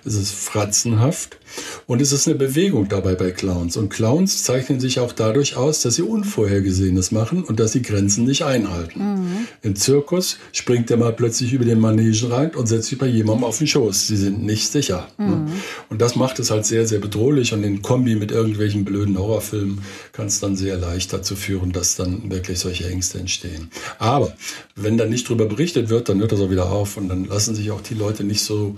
[0.05, 1.37] Es ist fratzenhaft
[1.87, 3.77] und es ist eine Bewegung dabei bei Clowns.
[3.77, 8.25] Und Clowns zeichnen sich auch dadurch aus, dass sie Unvorhergesehenes machen und dass sie Grenzen
[8.25, 8.99] nicht einhalten.
[8.99, 9.47] Mhm.
[9.61, 13.43] Im Zirkus springt der mal plötzlich über den Manegen rein und setzt sich bei jemandem
[13.43, 14.07] auf den Schoß.
[14.07, 15.07] Sie sind nicht sicher.
[15.17, 15.25] Ne?
[15.25, 15.45] Mhm.
[15.45, 15.51] Ne?
[15.89, 17.53] Und das macht es halt sehr, sehr bedrohlich.
[17.53, 21.95] Und in Kombi mit irgendwelchen blöden Horrorfilmen kann es dann sehr leicht dazu führen, dass
[21.95, 23.69] dann wirklich solche Ängste entstehen.
[23.97, 24.33] Aber
[24.75, 27.55] wenn dann nicht darüber berichtet wird, dann hört das auch wieder auf und dann lassen
[27.55, 28.75] sich auch die Leute nicht so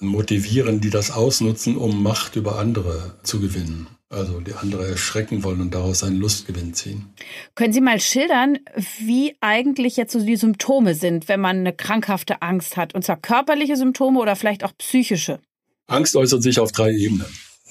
[0.00, 3.88] motivieren, die das ausnutzen, um Macht über andere zu gewinnen.
[4.10, 7.12] Also die andere erschrecken wollen und daraus einen Lustgewinn ziehen.
[7.54, 8.58] Können Sie mal schildern,
[9.00, 12.94] wie eigentlich jetzt so die Symptome sind, wenn man eine krankhafte Angst hat?
[12.94, 15.40] Und zwar körperliche Symptome oder vielleicht auch psychische?
[15.86, 17.26] Angst äußert sich auf drei Ebenen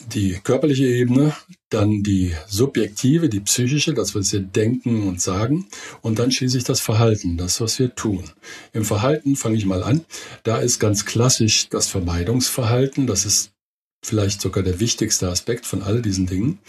[0.06, 1.36] die körperliche Ebene,
[1.70, 5.68] dann die subjektive, die psychische, das, was wir denken und sagen,
[6.02, 8.24] und dann schließlich das Verhalten, das, was wir tun.
[8.74, 10.06] Im Verhalten fange ich mal an.
[10.44, 13.08] Da ist ganz klassisch das Vermeidungsverhalten.
[13.08, 13.52] Das ist
[14.04, 16.60] vielleicht sogar der wichtigste Aspekt von all diesen Dingen.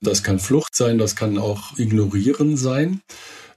[0.00, 3.00] Das kann Flucht sein, das kann auch Ignorieren sein.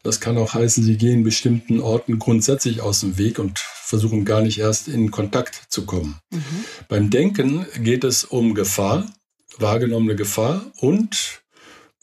[0.06, 4.42] Das kann auch heißen, sie gehen bestimmten Orten grundsätzlich aus dem Weg und versuchen gar
[4.42, 6.20] nicht erst in Kontakt zu kommen.
[6.32, 6.66] Mhm.
[6.88, 9.12] Beim Denken geht es um Gefahr,
[9.58, 11.42] wahrgenommene Gefahr und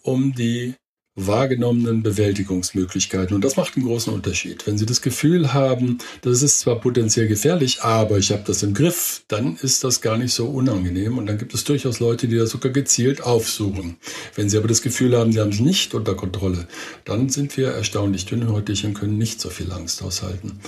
[0.02, 0.74] um die
[1.14, 3.34] wahrgenommenen Bewältigungsmöglichkeiten.
[3.34, 4.66] Und das macht einen großen Unterschied.
[4.66, 8.72] Wenn Sie das Gefühl haben, das ist zwar potenziell gefährlich, aber ich habe das im
[8.72, 11.18] Griff, dann ist das gar nicht so unangenehm.
[11.18, 13.96] Und dann gibt es durchaus Leute, die das sogar gezielt aufsuchen.
[14.34, 16.66] Wenn Sie aber das Gefühl haben, Sie haben es nicht unter Kontrolle,
[17.04, 20.60] dann sind wir erstaunlich dünnhäutig und können nicht so viel Angst aushalten.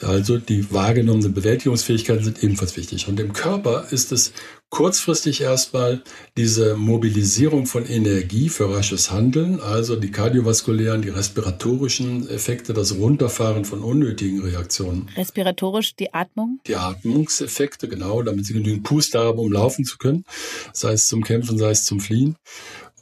[0.00, 3.06] Also die wahrgenommenen Bewältigungsfähigkeiten sind ebenfalls wichtig.
[3.06, 4.32] Und im Körper ist es
[4.70, 6.02] kurzfristig erstmal
[6.36, 13.64] diese Mobilisierung von Energie für rasches Handeln, also die kardiovaskulären, die respiratorischen Effekte, das Runterfahren
[13.64, 15.08] von unnötigen Reaktionen.
[15.16, 16.58] Respiratorisch die Atmung?
[16.66, 20.24] Die Atmungseffekte, genau, damit sie genügend Puste haben, um laufen zu können,
[20.72, 22.34] sei es zum Kämpfen, sei es zum Fliehen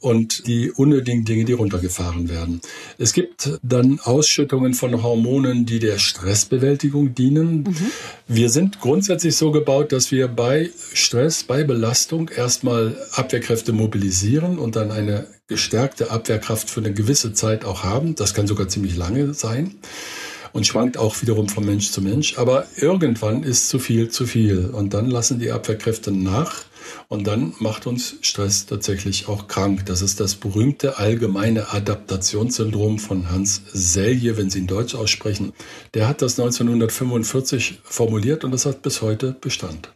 [0.03, 2.59] und die unnötigen Dinge, die runtergefahren werden.
[2.97, 7.63] Es gibt dann Ausschüttungen von Hormonen, die der Stressbewältigung dienen.
[7.63, 7.91] Mhm.
[8.27, 14.75] Wir sind grundsätzlich so gebaut, dass wir bei Stress, bei Belastung erstmal Abwehrkräfte mobilisieren und
[14.75, 18.15] dann eine gestärkte Abwehrkraft für eine gewisse Zeit auch haben.
[18.15, 19.75] Das kann sogar ziemlich lange sein.
[20.51, 22.37] und schwankt auch wiederum von Mensch zu Mensch.
[22.37, 26.65] Aber irgendwann ist zu viel zu viel und dann lassen die Abwehrkräfte nach
[27.07, 29.85] und dann macht uns Stress tatsächlich auch krank.
[29.85, 35.53] Das ist das berühmte allgemeine Adaptationssyndrom von Hans Selye, wenn Sie in Deutsch aussprechen.
[35.93, 39.93] Der hat das 1945 formuliert und das hat bis heute Bestand.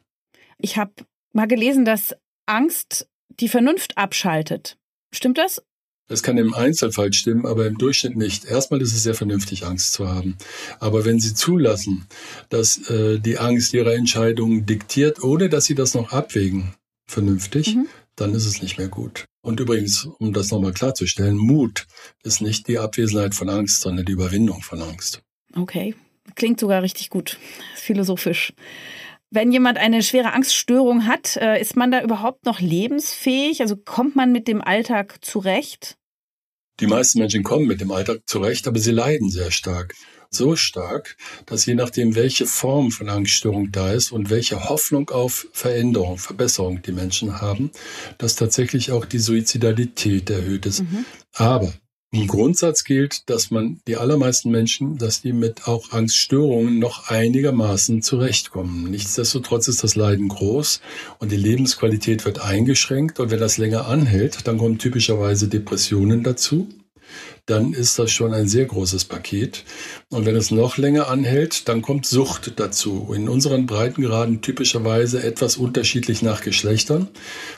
[0.57, 0.91] Ich habe
[1.33, 3.07] mal gelesen, dass Angst
[3.39, 4.77] die Vernunft abschaltet.
[5.11, 5.61] Stimmt das?
[6.07, 8.45] Das kann im Einzelfall stimmen, aber im Durchschnitt nicht.
[8.45, 10.37] Erstmal ist es sehr vernünftig, Angst zu haben.
[10.79, 12.07] Aber wenn Sie zulassen,
[12.49, 16.73] dass äh, die Angst Ihre Entscheidungen diktiert, ohne dass Sie das noch abwägen,
[17.07, 17.87] vernünftig, mhm.
[18.15, 19.25] dann ist es nicht mehr gut.
[19.41, 21.87] Und übrigens, um das nochmal klarzustellen, Mut
[22.23, 25.21] ist nicht die Abwesenheit von Angst, sondern die Überwindung von Angst.
[25.55, 25.95] Okay,
[26.35, 27.37] klingt sogar richtig gut,
[27.75, 28.53] philosophisch.
[29.29, 33.61] Wenn jemand eine schwere Angststörung hat, äh, ist man da überhaupt noch lebensfähig?
[33.61, 35.97] Also kommt man mit dem Alltag zurecht?
[36.79, 39.95] Die meisten Menschen kommen mit dem Alltag zurecht, aber sie leiden sehr stark.
[40.29, 45.47] So stark, dass je nachdem, welche Form von Angststörung da ist und welche Hoffnung auf
[45.53, 47.71] Veränderung, Verbesserung die Menschen haben,
[48.17, 50.81] dass tatsächlich auch die Suizidalität erhöht ist.
[50.81, 51.05] Mhm.
[51.33, 51.73] Aber
[52.11, 58.01] im Grundsatz gilt, dass man die allermeisten Menschen, dass die mit auch Angststörungen noch einigermaßen
[58.01, 58.89] zurechtkommen.
[58.89, 60.79] Nichtsdestotrotz ist das Leiden groß
[61.19, 63.19] und die Lebensqualität wird eingeschränkt.
[63.19, 66.69] Und wenn das länger anhält, dann kommen typischerweise Depressionen dazu
[67.47, 69.63] dann ist das schon ein sehr großes Paket.
[70.09, 73.13] Und wenn es noch länger anhält, dann kommt Sucht dazu.
[73.15, 77.07] In unseren Breitengraden typischerweise etwas unterschiedlich nach Geschlechtern.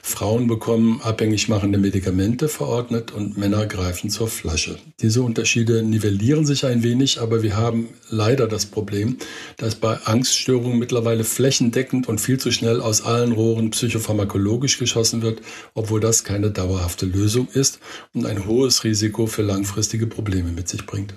[0.03, 4.77] Frauen bekommen abhängig machende Medikamente verordnet und Männer greifen zur Flasche.
[5.01, 9.17] Diese Unterschiede nivellieren sich ein wenig, aber wir haben leider das Problem,
[9.57, 15.41] dass bei Angststörungen mittlerweile flächendeckend und viel zu schnell aus allen Rohren psychopharmakologisch geschossen wird,
[15.73, 17.79] obwohl das keine dauerhafte Lösung ist
[18.13, 21.13] und ein hohes Risiko für langfristige langfristige Probleme mit sich bringt.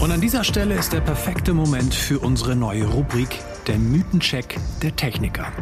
[0.00, 4.96] Und an dieser Stelle ist der perfekte Moment für unsere neue Rubrik, der Mythencheck der
[4.96, 5.52] Techniker.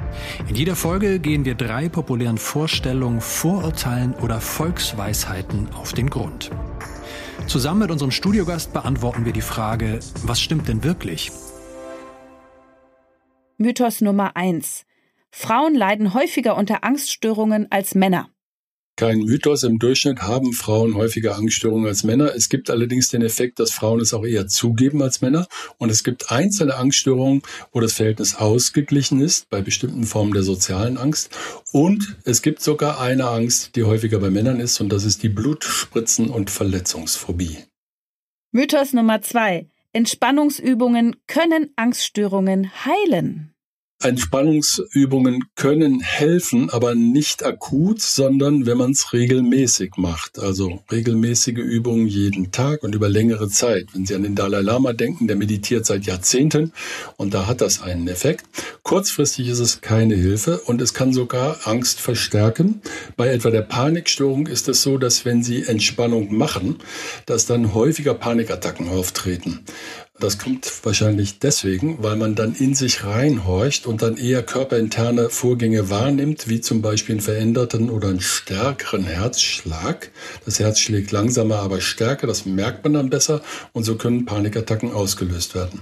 [0.48, 6.50] In jeder Folge gehen wir drei populären Vorstellungen, Vorurteilen oder Volksweisheiten auf den Grund.
[7.46, 11.30] Zusammen mit unserem Studiogast beantworten wir die Frage, was stimmt denn wirklich?
[13.58, 14.86] Mythos Nummer 1.
[15.30, 18.30] Frauen leiden häufiger unter Angststörungen als Männer
[19.00, 19.62] kein Mythos.
[19.62, 22.34] Im Durchschnitt haben Frauen häufiger Angststörungen als Männer.
[22.34, 25.46] Es gibt allerdings den Effekt, dass Frauen es auch eher zugeben als Männer.
[25.78, 27.40] Und es gibt einzelne Angststörungen,
[27.72, 31.30] wo das Verhältnis ausgeglichen ist, bei bestimmten Formen der sozialen Angst.
[31.72, 35.30] Und es gibt sogar eine Angst, die häufiger bei Männern ist, und das ist die
[35.30, 37.56] Blutspritzen- und Verletzungsphobie.
[38.52, 39.66] Mythos Nummer zwei.
[39.94, 43.54] Entspannungsübungen können Angststörungen heilen.
[44.02, 50.38] Entspannungsübungen können helfen, aber nicht akut, sondern wenn man es regelmäßig macht.
[50.38, 53.88] Also regelmäßige Übungen jeden Tag und über längere Zeit.
[53.92, 56.72] Wenn Sie an den Dalai Lama denken, der meditiert seit Jahrzehnten
[57.18, 58.46] und da hat das einen Effekt.
[58.82, 62.80] Kurzfristig ist es keine Hilfe und es kann sogar Angst verstärken.
[63.16, 66.76] Bei etwa der Panikstörung ist es so, dass wenn Sie Entspannung machen,
[67.26, 69.60] dass dann häufiger Panikattacken auftreten.
[70.20, 75.88] Das kommt wahrscheinlich deswegen, weil man dann in sich reinhorcht und dann eher körperinterne Vorgänge
[75.88, 80.10] wahrnimmt, wie zum Beispiel einen veränderten oder einen stärkeren Herzschlag.
[80.44, 83.40] Das Herz schlägt langsamer, aber stärker, das merkt man dann besser
[83.72, 85.80] und so können Panikattacken ausgelöst werden.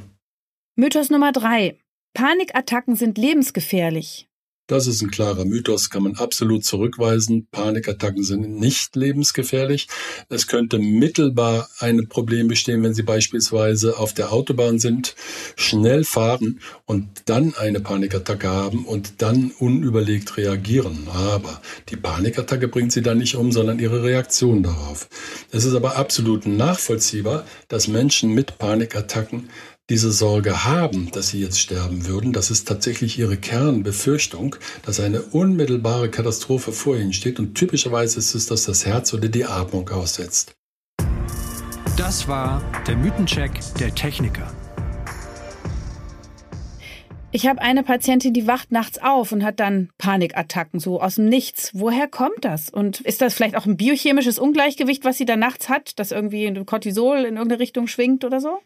[0.77, 1.77] Mythos Nummer drei.
[2.15, 4.29] Panikattacken sind lebensgefährlich.
[4.69, 7.49] Das ist ein klarer Mythos, kann man absolut zurückweisen.
[7.51, 9.89] Panikattacken sind nicht lebensgefährlich.
[10.29, 15.17] Es könnte mittelbar ein Problem bestehen, wenn Sie beispielsweise auf der Autobahn sind,
[15.57, 21.09] schnell fahren und dann eine Panikattacke haben und dann unüberlegt reagieren.
[21.15, 25.09] Aber die Panikattacke bringt Sie dann nicht um, sondern Ihre Reaktion darauf.
[25.51, 29.49] Es ist aber absolut nachvollziehbar, dass Menschen mit Panikattacken
[29.91, 35.23] diese Sorge haben, dass sie jetzt sterben würden, das ist tatsächlich ihre Kernbefürchtung, dass eine
[35.23, 39.89] unmittelbare Katastrophe vor ihnen steht und typischerweise ist es, dass das Herz oder die Atmung
[39.89, 40.53] aussetzt.
[41.97, 44.53] Das war der Mythencheck der Techniker.
[47.31, 51.27] Ich habe eine Patientin, die wacht nachts auf und hat dann Panikattacken, so aus dem
[51.27, 51.73] Nichts.
[51.75, 52.71] Woher kommt das?
[52.71, 56.53] Und ist das vielleicht auch ein biochemisches Ungleichgewicht, was sie da nachts hat, das irgendwie
[56.65, 58.61] Cortisol in irgendeine Richtung schwingt oder so?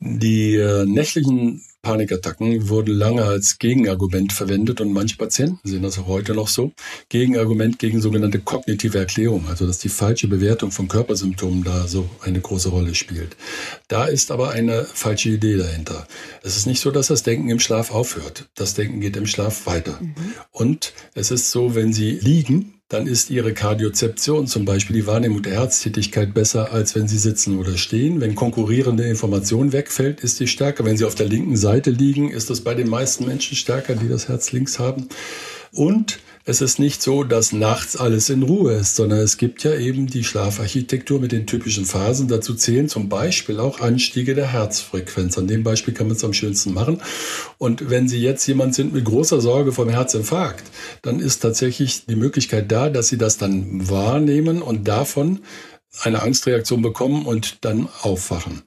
[0.00, 6.06] Die äh, nächtlichen Panikattacken wurden lange als Gegenargument verwendet und manche Patienten sehen das auch
[6.06, 6.72] heute noch so.
[7.08, 12.40] Gegenargument gegen sogenannte kognitive Erklärung, also dass die falsche Bewertung von Körpersymptomen da so eine
[12.40, 13.36] große Rolle spielt.
[13.88, 16.06] Da ist aber eine falsche Idee dahinter.
[16.42, 18.48] Es ist nicht so, dass das Denken im Schlaf aufhört.
[18.54, 19.98] Das Denken geht im Schlaf weiter.
[20.00, 20.14] Mhm.
[20.50, 25.42] Und es ist so, wenn Sie liegen, dann ist ihre Kardiozeption, zum Beispiel die Wahrnehmung
[25.42, 28.20] der Herztätigkeit, besser, als wenn sie sitzen oder stehen.
[28.20, 30.84] Wenn konkurrierende Information wegfällt, ist sie stärker.
[30.84, 34.08] Wenn sie auf der linken Seite liegen, ist das bei den meisten Menschen stärker, die
[34.08, 35.08] das Herz links haben.
[35.70, 36.18] Und
[36.50, 40.08] es ist nicht so, dass nachts alles in Ruhe ist, sondern es gibt ja eben
[40.08, 42.26] die Schlafarchitektur mit den typischen Phasen.
[42.26, 45.38] Dazu zählen zum Beispiel auch Anstiege der Herzfrequenz.
[45.38, 47.00] An dem Beispiel kann man es am schönsten machen.
[47.58, 50.64] Und wenn Sie jetzt jemand sind mit großer Sorge vom Herzinfarkt,
[51.02, 55.42] dann ist tatsächlich die Möglichkeit da, dass Sie das dann wahrnehmen und davon
[56.02, 58.62] eine Angstreaktion bekommen und dann aufwachen.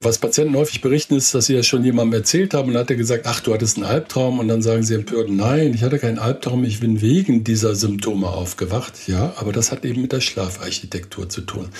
[0.00, 2.90] Was Patienten häufig berichten, ist, dass sie das schon jemandem erzählt haben und dann hat
[2.90, 5.98] er gesagt, ach, du hattest einen Albtraum und dann sagen sie empört, nein, ich hatte
[5.98, 8.92] keinen Albtraum, ich bin wegen dieser Symptome aufgewacht.
[9.06, 11.70] Ja, aber das hat eben mit der Schlafarchitektur zu tun.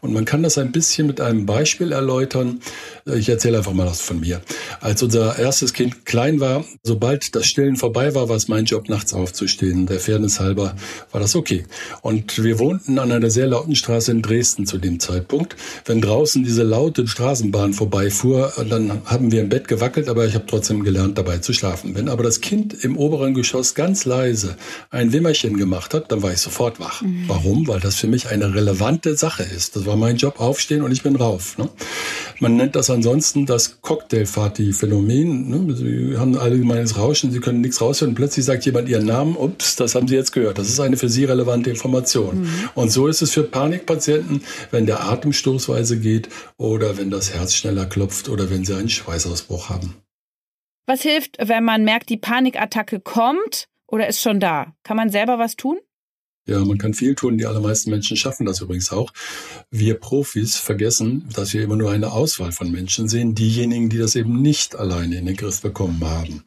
[0.00, 2.58] Und man kann das ein bisschen mit einem Beispiel erläutern.
[3.06, 4.40] Ich erzähle einfach mal was von mir.
[4.80, 8.88] Als unser erstes Kind klein war, sobald das Stillen vorbei war, war es mein Job,
[8.88, 9.86] nachts aufzustehen.
[9.86, 10.74] Der Fairness halber
[11.12, 11.64] war das okay.
[12.02, 15.54] Und wir wohnten an einer sehr lauten Straße in Dresden zu dem Zeitpunkt.
[15.84, 20.34] Wenn draußen diese laute Straßenbahn Straßenbahn vorbeifuhr, dann haben wir im Bett gewackelt, aber ich
[20.34, 21.94] habe trotzdem gelernt, dabei zu schlafen.
[21.94, 24.56] Wenn aber das Kind im oberen Geschoss ganz leise
[24.90, 27.02] ein Wimmerchen gemacht hat, dann war ich sofort wach.
[27.02, 27.24] Mhm.
[27.26, 27.68] Warum?
[27.68, 29.76] Weil das für mich eine relevante Sache ist.
[29.76, 31.58] Das war mein Job, aufstehen und ich bin rauf.
[31.58, 31.68] Ne?
[32.38, 35.48] Man nennt das ansonsten das Cocktailparty-Phänomen.
[35.48, 35.74] Ne?
[35.74, 38.14] Sie haben allgemeines Rauschen, Sie können nichts raushören.
[38.14, 40.58] Plötzlich sagt jemand Ihren Namen, ups, das haben Sie jetzt gehört.
[40.58, 42.42] Das ist eine für Sie relevante Information.
[42.42, 42.48] Mhm.
[42.74, 47.49] Und so ist es für Panikpatienten, wenn der Atem stoßweise geht oder wenn das Herz
[47.56, 49.96] schneller klopft oder wenn Sie einen Schweißausbruch haben.
[50.86, 54.74] Was hilft, wenn man merkt, die Panikattacke kommt oder ist schon da?
[54.82, 55.78] Kann man selber was tun?
[56.46, 57.38] Ja, man kann viel tun.
[57.38, 59.12] Die allermeisten Menschen schaffen das übrigens auch.
[59.70, 63.34] Wir Profis vergessen, dass wir immer nur eine Auswahl von Menschen sehen.
[63.34, 66.42] Diejenigen, die das eben nicht alleine in den Griff bekommen haben.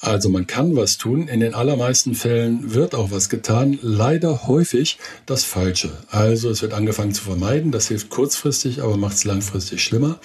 [0.00, 1.26] Also man kann was tun.
[1.26, 3.78] In den allermeisten Fällen wird auch was getan.
[3.82, 5.90] Leider häufig das Falsche.
[6.08, 7.72] Also es wird angefangen zu vermeiden.
[7.72, 10.20] Das hilft kurzfristig, aber macht es langfristig schlimmer.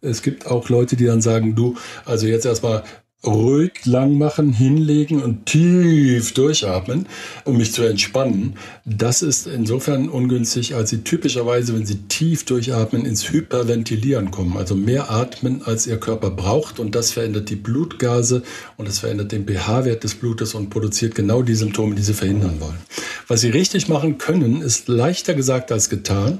[0.00, 2.84] Es gibt auch Leute, die dann sagen, du, also jetzt erstmal
[3.26, 7.06] ruhig lang machen, hinlegen und tief durchatmen,
[7.44, 8.54] um mich zu entspannen.
[8.84, 14.76] Das ist insofern ungünstig, als Sie typischerweise, wenn Sie tief durchatmen, ins Hyperventilieren kommen, also
[14.76, 18.42] mehr atmen, als Ihr Körper braucht und das verändert die Blutgase
[18.76, 22.60] und das verändert den pH-Wert des Blutes und produziert genau die Symptome, die Sie verhindern
[22.60, 22.78] wollen.
[23.26, 26.38] Was Sie richtig machen können, ist leichter gesagt als getan.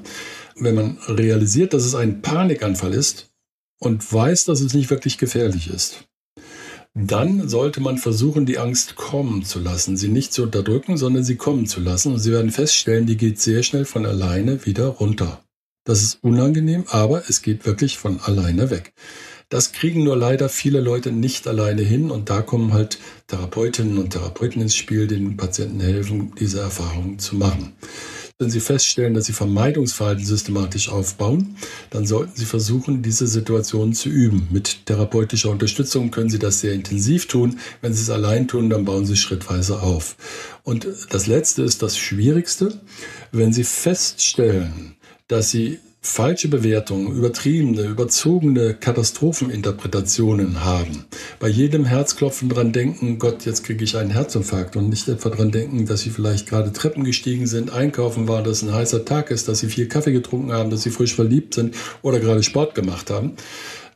[0.54, 3.30] Wenn man realisiert, dass es ein Panikanfall ist
[3.78, 6.07] und weiß, dass es nicht wirklich gefährlich ist
[7.06, 9.96] dann sollte man versuchen, die Angst kommen zu lassen.
[9.96, 12.12] Sie nicht zu unterdrücken, sondern sie kommen zu lassen.
[12.12, 15.44] Und Sie werden feststellen, die geht sehr schnell von alleine wieder runter.
[15.84, 18.92] Das ist unangenehm, aber es geht wirklich von alleine weg.
[19.48, 24.10] Das kriegen nur leider viele Leute nicht alleine hin und da kommen halt Therapeutinnen und
[24.10, 27.72] Therapeuten ins Spiel, den Patienten helfen, diese Erfahrungen zu machen.
[28.40, 31.56] Wenn Sie feststellen, dass Sie Vermeidungsverhalten systematisch aufbauen,
[31.90, 34.46] dann sollten Sie versuchen, diese Situation zu üben.
[34.52, 37.58] Mit therapeutischer Unterstützung können Sie das sehr intensiv tun.
[37.80, 40.14] Wenn Sie es allein tun, dann bauen Sie schrittweise auf.
[40.62, 42.80] Und das Letzte ist das Schwierigste.
[43.32, 44.94] Wenn Sie feststellen,
[45.26, 51.06] dass Sie falsche Bewertungen, übertriebene, überzogene Katastropheninterpretationen haben.
[51.40, 55.50] Bei jedem Herzklopfen dran denken, Gott, jetzt kriege ich einen Herzinfarkt und nicht etwa dran
[55.50, 59.48] denken, dass sie vielleicht gerade Treppen gestiegen sind, einkaufen waren, dass ein heißer Tag ist,
[59.48, 63.10] dass sie viel Kaffee getrunken haben, dass sie frisch verliebt sind oder gerade Sport gemacht
[63.10, 63.32] haben.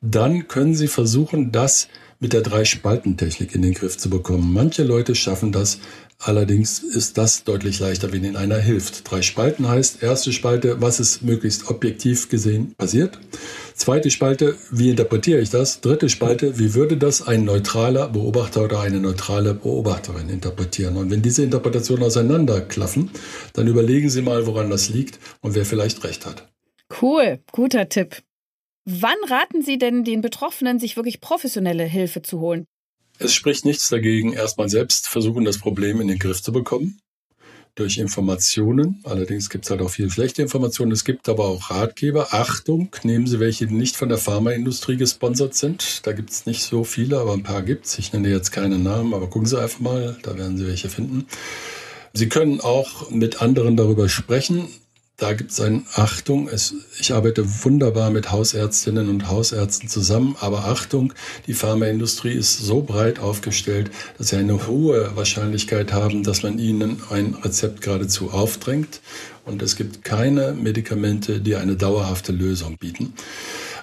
[0.00, 1.88] Dann können sie versuchen, das
[2.22, 4.52] mit der Drei-Spalten-Technik in den Griff zu bekommen.
[4.52, 5.80] Manche Leute schaffen das,
[6.20, 9.10] allerdings ist das deutlich leichter, wenn ihnen einer hilft.
[9.10, 13.18] Drei Spalten heißt, erste Spalte, was ist möglichst objektiv gesehen passiert?
[13.74, 15.80] Zweite Spalte, wie interpretiere ich das?
[15.80, 20.96] Dritte Spalte, wie würde das ein neutraler Beobachter oder eine neutrale Beobachterin interpretieren?
[20.96, 23.10] Und wenn diese Interpretationen auseinanderklaffen,
[23.54, 26.48] dann überlegen Sie mal, woran das liegt und wer vielleicht recht hat.
[27.00, 28.22] Cool, guter Tipp.
[28.84, 32.66] Wann raten Sie denn den Betroffenen, sich wirklich professionelle Hilfe zu holen?
[33.18, 36.98] Es spricht nichts dagegen, erstmal selbst versuchen, das Problem in den Griff zu bekommen.
[37.76, 39.00] Durch Informationen.
[39.04, 40.92] Allerdings gibt es halt auch viel schlechte Informationen.
[40.92, 42.34] Es gibt aber auch Ratgeber.
[42.34, 46.06] Achtung, nehmen Sie welche, die nicht von der Pharmaindustrie gesponsert sind.
[46.06, 47.98] Da gibt es nicht so viele, aber ein paar gibt es.
[47.98, 51.26] Ich nenne jetzt keine Namen, aber gucken Sie einfach mal, da werden Sie welche finden.
[52.12, 54.68] Sie können auch mit anderen darüber sprechen.
[55.22, 56.48] Da gibt es ein Achtung.
[56.48, 61.12] Es, ich arbeite wunderbar mit Hausärztinnen und Hausärzten zusammen, aber Achtung,
[61.46, 67.00] die Pharmaindustrie ist so breit aufgestellt, dass sie eine hohe Wahrscheinlichkeit haben, dass man ihnen
[67.10, 69.00] ein Rezept geradezu aufdrängt.
[69.44, 73.12] Und es gibt keine Medikamente, die eine dauerhafte Lösung bieten.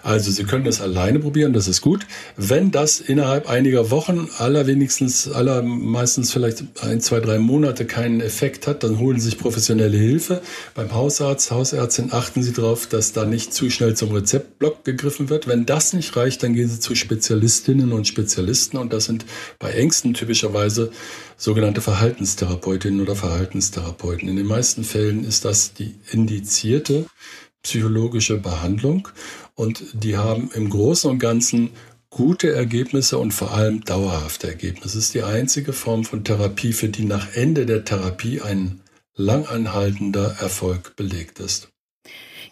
[0.04, 2.06] Also Sie können das alleine probieren, das ist gut.
[2.38, 8.84] Wenn das innerhalb einiger Wochen, allerwenigstens, allermeistens vielleicht ein, zwei, drei Monate keinen Effekt hat,
[8.84, 10.42] dann holen Sie sich professionelle Hilfe.
[10.76, 15.48] Beim Hausarzt, Hausärztin achten Sie darauf, dass da nicht zu schnell zum Rezeptblock gegriffen wird.
[15.48, 19.26] Wenn das nicht reicht, dann gehen Sie zu Spezialistinnen und Spezialisten und das sind
[19.60, 20.92] bei Ängsten typischerweise
[21.38, 24.28] sogenannte Verhaltenstherapeutinnen oder Verhaltenstherapeuten.
[24.28, 27.06] In den meisten Fällen ist das die indizierte
[27.64, 29.08] psychologische Behandlung
[29.56, 31.72] und die haben im Großen und Ganzen
[32.10, 34.98] gute Ergebnisse und vor allem dauerhafte Ergebnisse.
[34.98, 38.82] Es ist die einzige Form von Therapie, für die nach Ende der Therapie ein
[39.16, 41.69] langanhaltender Erfolg belegt ist.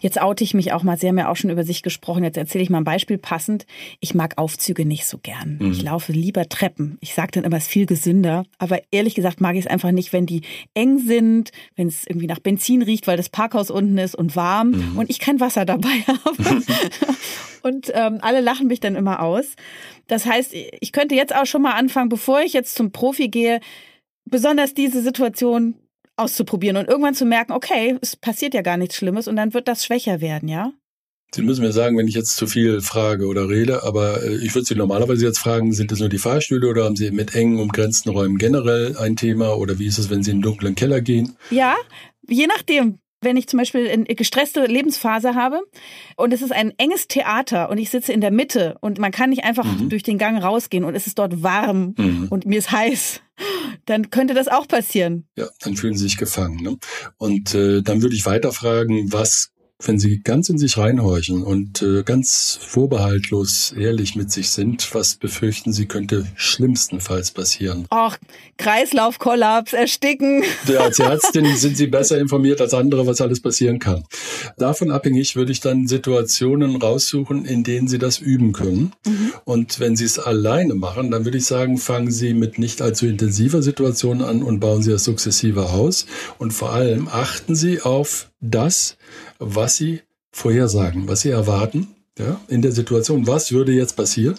[0.00, 0.96] Jetzt oute ich mich auch mal.
[0.96, 2.24] Sie haben ja auch schon über sich gesprochen.
[2.24, 3.66] Jetzt erzähle ich mal ein Beispiel passend.
[4.00, 5.58] Ich mag Aufzüge nicht so gern.
[5.60, 5.72] Mhm.
[5.72, 6.98] Ich laufe lieber Treppen.
[7.00, 8.44] Ich sage dann immer, es ist viel gesünder.
[8.58, 10.42] Aber ehrlich gesagt mag ich es einfach nicht, wenn die
[10.74, 14.70] eng sind, wenn es irgendwie nach Benzin riecht, weil das Parkhaus unten ist und warm
[14.70, 14.98] mhm.
[14.98, 16.62] und ich kein Wasser dabei habe.
[17.62, 19.54] und ähm, alle lachen mich dann immer aus.
[20.06, 23.60] Das heißt, ich könnte jetzt auch schon mal anfangen, bevor ich jetzt zum Profi gehe,
[24.24, 25.74] besonders diese Situation
[26.18, 29.68] auszuprobieren und irgendwann zu merken, okay, es passiert ja gar nichts Schlimmes und dann wird
[29.68, 30.72] das schwächer werden, ja?
[31.34, 34.54] Sie müssen mir sagen, wenn ich jetzt zu viel frage oder rede, aber äh, ich
[34.54, 37.60] würde Sie normalerweise jetzt fragen, sind es nur die Fahrstühle oder haben Sie mit engen,
[37.60, 41.02] umgrenzten Räumen generell ein Thema oder wie ist es, wenn Sie in einen dunklen Keller
[41.02, 41.36] gehen?
[41.50, 41.76] Ja,
[42.26, 42.98] je nachdem.
[43.20, 45.60] Wenn ich zum Beispiel eine gestresste Lebensphase habe
[46.16, 49.30] und es ist ein enges Theater und ich sitze in der Mitte und man kann
[49.30, 49.88] nicht einfach mhm.
[49.88, 52.28] durch den Gang rausgehen und es ist dort warm mhm.
[52.30, 53.20] und mir ist heiß,
[53.86, 55.26] dann könnte das auch passieren.
[55.36, 56.62] Ja, dann fühlen sie sich gefangen.
[56.62, 56.76] Ne?
[57.16, 61.82] Und äh, dann würde ich weiter fragen, was wenn Sie ganz in sich reinhorchen und
[61.82, 67.86] äh, ganz vorbehaltlos ehrlich mit sich sind, was befürchten Sie könnte schlimmstenfalls passieren?
[67.90, 68.18] Ach,
[68.56, 70.42] Kreislaufkollaps, ersticken.
[70.66, 74.04] Ja, als Ärztin sind Sie besser informiert als andere, was alles passieren kann.
[74.58, 78.92] Davon abhängig würde ich dann Situationen raussuchen, in denen Sie das üben können.
[79.06, 79.32] Mhm.
[79.44, 83.06] Und wenn Sie es alleine machen, dann würde ich sagen, fangen Sie mit nicht allzu
[83.06, 86.06] intensiver Situation an und bauen Sie das sukzessive aus.
[86.38, 88.96] Und vor allem achten Sie auf das,
[89.38, 91.88] was Sie vorhersagen, was Sie erwarten.
[92.18, 94.34] Ja, in der Situation, was würde jetzt passieren?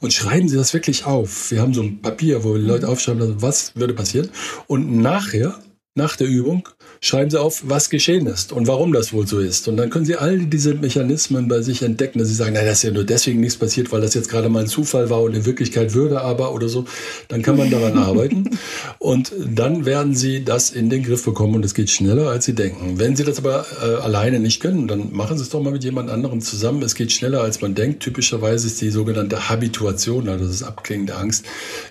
[0.00, 1.50] Und schreiben Sie das wirklich auf.
[1.50, 4.28] Wir haben so ein Papier, wo die Leute aufschreiben, was würde passieren.
[4.66, 5.58] Und nachher
[5.94, 6.68] nach der Übung
[7.02, 9.68] schreiben Sie auf, was geschehen ist und warum das wohl so ist.
[9.68, 12.78] Und dann können Sie all diese Mechanismen bei sich entdecken, dass Sie sagen, nein, das
[12.78, 15.34] ist ja nur deswegen nichts passiert, weil das jetzt gerade mal ein Zufall war und
[15.34, 16.86] in Wirklichkeit würde aber oder so.
[17.28, 18.58] Dann kann man daran arbeiten.
[18.98, 22.54] Und dann werden Sie das in den Griff bekommen und es geht schneller, als Sie
[22.54, 22.98] denken.
[22.98, 25.84] Wenn Sie das aber äh, alleine nicht können, dann machen Sie es doch mal mit
[25.84, 26.82] jemand anderem zusammen.
[26.82, 28.00] Es geht schneller, als man denkt.
[28.02, 31.44] Typischerweise ist die sogenannte Habituation, also das Abklingen der Angst,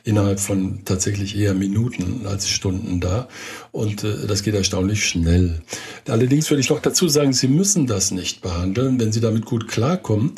[0.04, 3.28] innerhalb von tatsächlich eher Minuten als Stunden da.
[3.72, 5.62] Und äh, das geht erstaunlich schnell.
[6.08, 9.00] Allerdings würde ich noch dazu sagen, Sie müssen das nicht behandeln.
[9.00, 10.34] Wenn Sie damit gut klarkommen,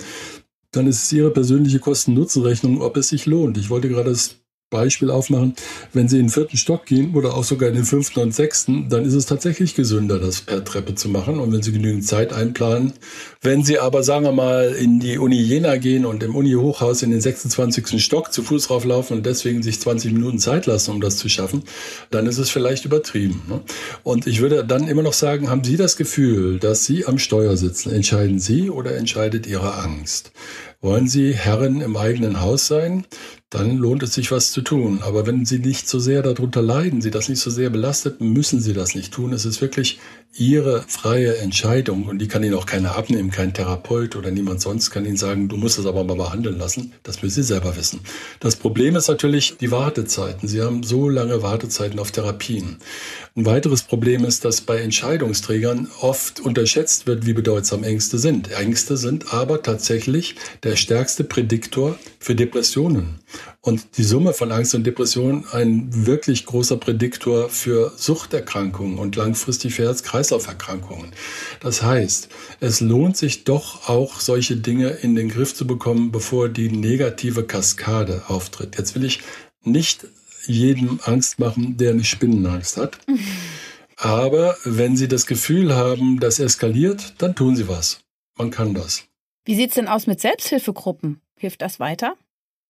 [0.71, 3.57] dann ist es Ihre persönliche Kosten-Nutzen-Rechnung, ob es sich lohnt.
[3.57, 4.42] Ich wollte gerade das
[4.73, 5.55] Beispiel aufmachen,
[5.93, 8.89] wenn Sie in den vierten Stock gehen oder auch sogar in den fünften und sechsten,
[8.89, 11.39] dann ist es tatsächlich gesünder, das per Treppe zu machen.
[11.39, 12.93] Und wenn Sie genügend Zeit einplanen,
[13.41, 17.11] wenn Sie aber, sagen wir mal, in die Uni Jena gehen und im Uni-Hochhaus in
[17.11, 18.03] den 26.
[18.03, 21.63] Stock zu Fuß rauflaufen und deswegen sich 20 Minuten Zeit lassen, um das zu schaffen,
[22.11, 23.41] dann ist es vielleicht übertrieben.
[23.47, 23.61] Ne?
[24.03, 27.55] Und ich würde dann immer noch sagen, haben Sie das Gefühl, dass Sie am Steuer
[27.57, 27.91] sitzen?
[27.91, 30.31] Entscheiden Sie oder entscheidet Ihre Angst?
[30.81, 33.05] Wollen Sie Herren im eigenen Haus sein?
[33.53, 34.99] Dann lohnt es sich was zu tun.
[35.03, 38.59] Aber wenn Sie nicht so sehr darunter leiden, Sie das nicht so sehr belastet, müssen
[38.59, 39.31] Sie das nicht tun.
[39.31, 39.99] Es ist wirklich
[40.35, 44.89] Ihre freie Entscheidung und die kann Ihnen auch keiner abnehmen, kein Therapeut oder niemand sonst
[44.89, 46.93] kann Ihnen sagen, du musst es aber mal behandeln lassen.
[47.03, 47.99] Das müssen Sie selber wissen.
[48.39, 50.49] Das Problem ist natürlich die Wartezeiten.
[50.49, 52.77] Sie haben so lange Wartezeiten auf Therapien.
[53.35, 58.51] Ein weiteres Problem ist, dass bei Entscheidungsträgern oft unterschätzt wird, wie bedeutsam Ängste sind.
[58.51, 63.21] Ängste sind aber tatsächlich der stärkste Prädiktor für Depressionen.
[63.61, 69.73] Und die Summe von Angst und Depression ein wirklich großer Prädiktor für Suchterkrankungen und langfristig
[69.73, 71.11] für Herz-Kreislauf-Erkrankungen.
[71.59, 72.29] Das heißt,
[72.59, 77.45] es lohnt sich doch auch, solche Dinge in den Griff zu bekommen, bevor die negative
[77.45, 78.77] Kaskade auftritt.
[78.77, 79.21] Jetzt will ich
[79.63, 80.05] nicht
[80.45, 82.99] jedem Angst machen, der eine Spinnenangst hat.
[83.97, 88.01] Aber wenn Sie das Gefühl haben, das eskaliert, dann tun Sie was.
[88.37, 89.05] Man kann das.
[89.45, 91.21] Wie sieht's denn aus mit Selbsthilfegruppen?
[91.37, 92.15] Hilft das weiter?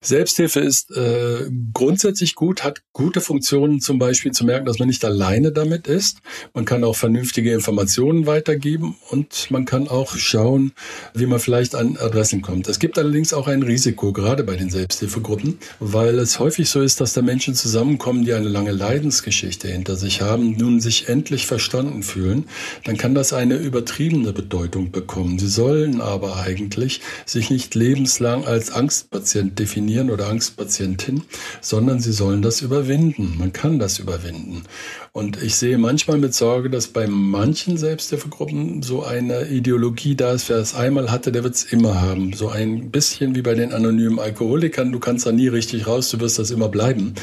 [0.04, 5.06] Selbsthilfe ist äh, grundsätzlich gut, hat gute Funktionen, zum Beispiel zu merken, dass man nicht
[5.06, 6.18] alleine damit ist.
[6.54, 10.74] Man kann auch vernünftige Informationen weitergeben und man kann auch schauen,
[11.14, 12.68] wie man vielleicht an Adressen kommt.
[12.68, 17.00] Es gibt allerdings auch ein Risiko, gerade bei den Selbsthilfegruppen, weil es häufig so ist,
[17.00, 22.04] dass da Menschen zusammenkommen, die eine lange Leidensgeschichte hinter sich haben, nun sich endlich verstanden
[22.04, 22.50] fühlen.
[22.84, 25.40] Dann kann das eine übertriebene Bedeutung bekommen.
[25.40, 31.24] Sie sollen aber eigentlich sich nicht lebenslang als Angstpatient definieren definieren oder Angstpatientin,
[31.62, 33.36] sondern sie sollen das überwinden.
[33.38, 34.64] Man kann das überwinden.
[35.12, 40.50] Und ich sehe manchmal mit Sorge, dass bei manchen Selbsthilfegruppen so eine Ideologie da ist,
[40.50, 42.34] wer es einmal hatte, der wird es immer haben.
[42.34, 46.20] So ein bisschen wie bei den anonymen Alkoholikern, du kannst da nie richtig raus, du
[46.20, 47.14] wirst das immer bleiben.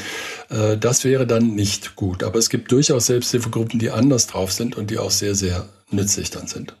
[0.49, 2.23] Äh, das wäre dann nicht gut.
[2.23, 6.29] Aber es gibt durchaus Selbsthilfegruppen, die anders drauf sind und die auch sehr, sehr nützlich
[6.29, 6.75] dann sind.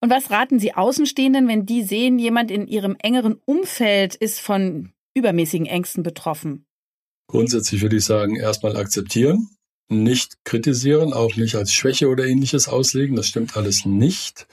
[0.00, 4.93] Und was raten Sie Außenstehenden, wenn die sehen, jemand in ihrem engeren Umfeld ist von
[5.14, 6.66] übermäßigen Ängsten betroffen?
[7.28, 9.48] Grundsätzlich würde ich sagen, erstmal akzeptieren,
[9.88, 13.16] nicht kritisieren, auch nicht als Schwäche oder ähnliches auslegen.
[13.16, 14.46] Das stimmt alles nicht.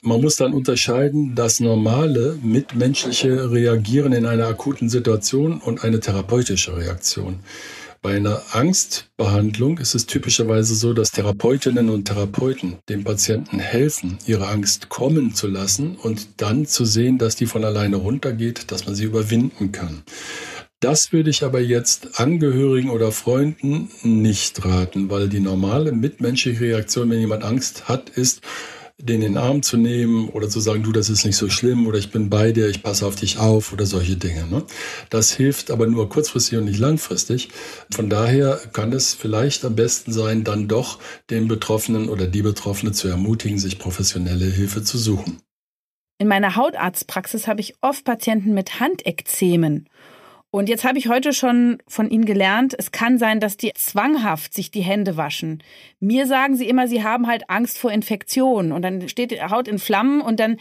[0.00, 6.76] Man muss dann unterscheiden, das normale mitmenschliche Reagieren in einer akuten Situation und eine therapeutische
[6.76, 7.40] Reaktion.
[8.02, 14.48] Bei einer Angstbehandlung ist es typischerweise so, dass Therapeutinnen und Therapeuten dem Patienten helfen, ihre
[14.48, 18.94] Angst kommen zu lassen und dann zu sehen, dass die von alleine runtergeht, dass man
[18.94, 20.02] sie überwinden kann.
[20.80, 27.08] Das würde ich aber jetzt Angehörigen oder Freunden nicht raten, weil die normale mitmenschliche Reaktion,
[27.08, 28.42] wenn jemand Angst hat, ist,
[28.98, 31.86] den in den Arm zu nehmen oder zu sagen, du, das ist nicht so schlimm
[31.86, 34.46] oder ich bin bei dir, ich passe auf dich auf oder solche Dinge.
[34.46, 34.62] Ne?
[35.10, 37.50] Das hilft aber nur kurzfristig und nicht langfristig.
[37.90, 42.92] Von daher kann es vielleicht am besten sein, dann doch den Betroffenen oder die Betroffene
[42.92, 45.40] zu ermutigen, sich professionelle Hilfe zu suchen.
[46.18, 49.88] In meiner Hautarztpraxis habe ich oft Patienten mit Handekzemen.
[50.50, 54.54] Und jetzt habe ich heute schon von Ihnen gelernt, es kann sein, dass die zwanghaft
[54.54, 55.62] sich die Hände waschen.
[56.00, 58.72] Mir sagen sie immer, sie haben halt Angst vor Infektionen.
[58.72, 60.58] Und dann steht die Haut in Flammen und dann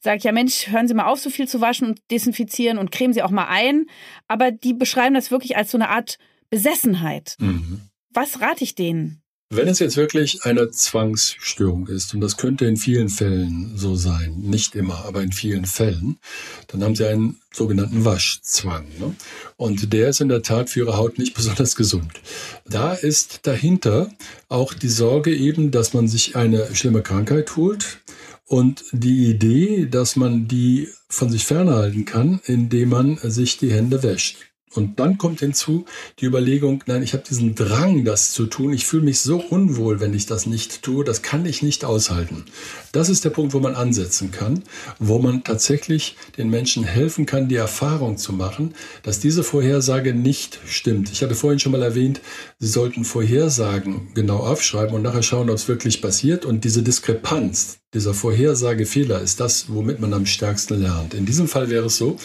[0.00, 2.90] sage ich, ja Mensch, hören Sie mal auf, so viel zu waschen und desinfizieren und
[2.90, 3.86] cremen Sie auch mal ein.
[4.26, 6.18] Aber die beschreiben das wirklich als so eine Art
[6.50, 7.36] Besessenheit.
[7.38, 7.82] Mhm.
[8.10, 9.22] Was rate ich denen?
[9.50, 14.34] Wenn es jetzt wirklich eine Zwangsstörung ist, und das könnte in vielen Fällen so sein,
[14.40, 16.18] nicht immer, aber in vielen Fällen,
[16.66, 18.86] dann haben Sie einen sogenannten Waschzwang.
[19.00, 19.14] Ne?
[19.56, 22.20] Und der ist in der Tat für Ihre Haut nicht besonders gesund.
[22.68, 24.10] Da ist dahinter
[24.50, 28.00] auch die Sorge eben, dass man sich eine schlimme Krankheit holt,
[28.48, 34.02] und die Idee, dass man die von sich fernhalten kann, indem man sich die Hände
[34.02, 34.47] wäscht.
[34.74, 35.86] Und dann kommt hinzu
[36.18, 38.72] die Überlegung, nein, ich habe diesen Drang, das zu tun.
[38.72, 41.04] Ich fühle mich so unwohl, wenn ich das nicht tue.
[41.04, 42.44] Das kann ich nicht aushalten.
[42.92, 44.62] Das ist der Punkt, wo man ansetzen kann,
[44.98, 50.58] wo man tatsächlich den Menschen helfen kann, die Erfahrung zu machen, dass diese Vorhersage nicht
[50.66, 51.10] stimmt.
[51.10, 52.20] Ich hatte vorhin schon mal erwähnt,
[52.58, 56.44] Sie sollten Vorhersagen genau aufschreiben und nachher schauen, ob es wirklich passiert.
[56.44, 61.14] Und diese Diskrepanz, dieser Vorhersagefehler ist das, womit man am stärksten lernt.
[61.14, 62.16] In diesem Fall wäre es so,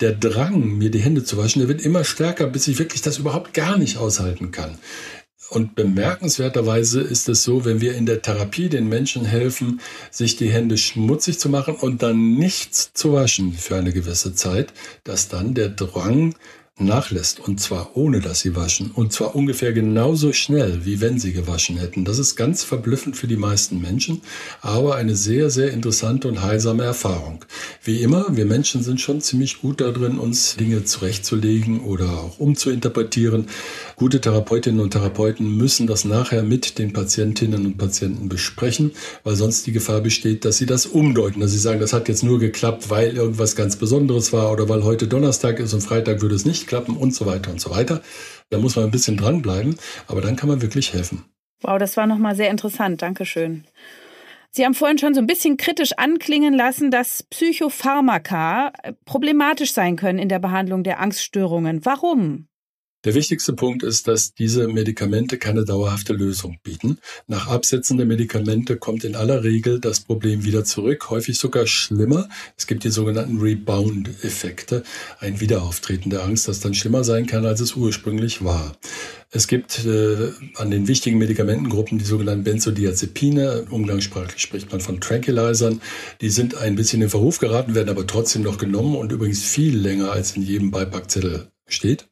[0.00, 3.18] der Drang, mir die Hände zu waschen, der wird immer stärker, bis ich wirklich das
[3.18, 4.78] überhaupt gar nicht aushalten kann.
[5.50, 9.80] Und bemerkenswerterweise ist es so, wenn wir in der Therapie den Menschen helfen,
[10.10, 14.74] sich die Hände schmutzig zu machen und dann nichts zu waschen für eine gewisse Zeit,
[15.04, 16.34] dass dann der Drang
[16.80, 21.32] nachlässt und zwar ohne dass sie waschen und zwar ungefähr genauso schnell, wie wenn sie
[21.32, 22.04] gewaschen hätten.
[22.04, 24.22] Das ist ganz verblüffend für die meisten Menschen,
[24.60, 27.44] aber eine sehr, sehr interessante und heilsame Erfahrung.
[27.82, 33.46] Wie immer, wir Menschen sind schon ziemlich gut darin, uns Dinge zurechtzulegen oder auch umzuinterpretieren.
[33.96, 38.92] Gute Therapeutinnen und Therapeuten müssen das nachher mit den Patientinnen und Patienten besprechen,
[39.24, 42.22] weil sonst die Gefahr besteht, dass sie das umdeuten, dass sie sagen, das hat jetzt
[42.22, 46.34] nur geklappt, weil irgendwas ganz Besonderes war oder weil heute Donnerstag ist und Freitag würde
[46.34, 48.02] es nicht klappen und so weiter und so weiter.
[48.50, 51.24] Da muss man ein bisschen dranbleiben, aber dann kann man wirklich helfen.
[51.62, 53.02] Wow, das war nochmal sehr interessant.
[53.02, 53.64] Dankeschön.
[54.50, 58.72] Sie haben vorhin schon so ein bisschen kritisch anklingen lassen, dass Psychopharmaka
[59.04, 61.84] problematisch sein können in der Behandlung der Angststörungen.
[61.84, 62.47] Warum?
[63.04, 66.98] Der wichtigste Punkt ist, dass diese Medikamente keine dauerhafte Lösung bieten.
[67.28, 72.28] Nach Absetzen der Medikamente kommt in aller Regel das Problem wieder zurück, häufig sogar schlimmer.
[72.56, 74.82] Es gibt die sogenannten Rebound-Effekte,
[75.20, 78.76] ein Wiederauftreten der Angst, das dann schlimmer sein kann, als es ursprünglich war.
[79.30, 83.66] Es gibt äh, an den wichtigen Medikamentengruppen die sogenannten Benzodiazepine.
[83.70, 85.80] Umgangssprachlich spricht man von Tranquilizern.
[86.20, 89.76] Die sind ein bisschen in Verruf geraten, werden aber trotzdem noch genommen und übrigens viel
[89.78, 92.08] länger als in jedem Beipackzettel steht.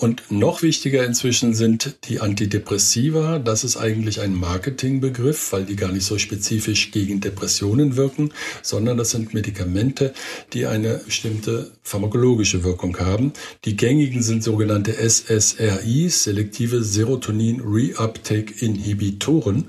[0.00, 3.38] Und noch wichtiger inzwischen sind die Antidepressiva.
[3.38, 8.32] Das ist eigentlich ein Marketingbegriff, weil die gar nicht so spezifisch gegen Depressionen wirken,
[8.62, 10.14] sondern das sind Medikamente,
[10.54, 13.34] die eine bestimmte pharmakologische Wirkung haben.
[13.66, 19.66] Die gängigen sind sogenannte SSRIs, selektive Serotonin Reuptake Inhibitoren.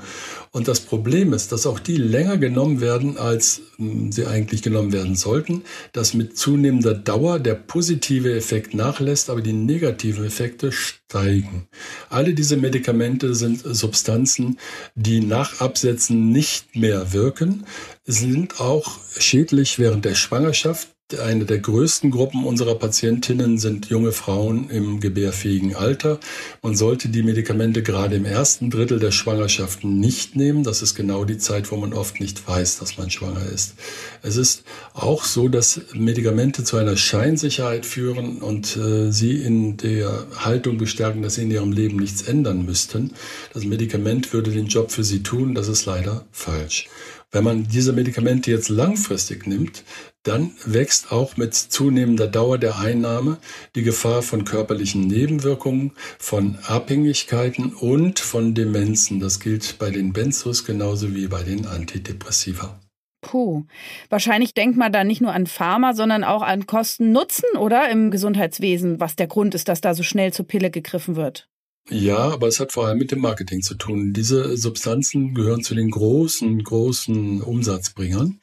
[0.54, 4.94] Und das Problem ist, dass auch die länger genommen werden, als hm, sie eigentlich genommen
[4.94, 5.64] werden sollten,
[5.94, 11.68] dass mit zunehmender Dauer der positive Effekt nachlässt, aber die negativen Effekte steigen.
[12.10, 14.60] Alle diese Medikamente sind Substanzen,
[14.96, 17.66] die nach Absetzen nicht mehr wirken,
[18.06, 20.90] sind auch schädlich während der Schwangerschaft,
[21.20, 26.20] eine der größten Gruppen unserer Patientinnen sind junge Frauen im gebärfähigen Alter.
[26.62, 30.64] Man sollte die Medikamente gerade im ersten Drittel der Schwangerschaft nicht nehmen.
[30.64, 33.76] Das ist genau die Zeit, wo man oft nicht weiß, dass man schwanger ist.
[34.22, 40.26] Es ist auch so, dass Medikamente zu einer Scheinsicherheit führen und äh, sie in der
[40.38, 43.14] Haltung bestärken, dass sie in ihrem Leben nichts ändern müssten.
[43.54, 45.56] Das Medikament würde den Job für sie tun.
[45.56, 46.88] Das ist leider falsch.
[47.32, 49.84] Wenn man diese Medikamente jetzt langfristig nimmt,
[50.24, 53.38] dann wächst auch mit zunehmender Dauer der Einnahme
[53.76, 59.20] die Gefahr von körperlichen Nebenwirkungen, von Abhängigkeiten und von Demenzen.
[59.20, 62.80] Das gilt bei den Benzos genauso wie bei den Antidepressiva.
[63.22, 63.66] Puh.
[64.10, 67.90] Wahrscheinlich denkt man da nicht nur an Pharma, sondern auch an Kosten-Nutzen, oder?
[67.90, 71.48] Im Gesundheitswesen, was der Grund ist, dass da so schnell zur Pille gegriffen wird.
[71.90, 74.14] Ja, aber es hat vor allem mit dem Marketing zu tun.
[74.14, 78.40] Diese Substanzen gehören zu den großen, großen Umsatzbringern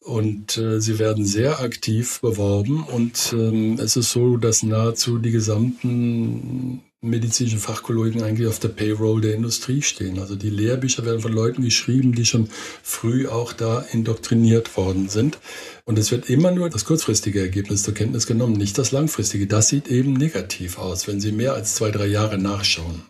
[0.00, 5.32] und äh, sie werden sehr aktiv beworben und ähm, es ist so, dass nahezu die
[5.32, 10.18] gesamten medizinischen Fachkollegen eigentlich auf der Payroll der Industrie stehen.
[10.18, 12.48] Also die Lehrbücher werden von Leuten geschrieben, die schon
[12.82, 15.38] früh auch da indoktriniert worden sind.
[15.84, 19.46] Und es wird immer nur das kurzfristige Ergebnis zur Kenntnis genommen, nicht das langfristige.
[19.46, 23.02] Das sieht eben negativ aus, wenn Sie mehr als zwei, drei Jahre nachschauen.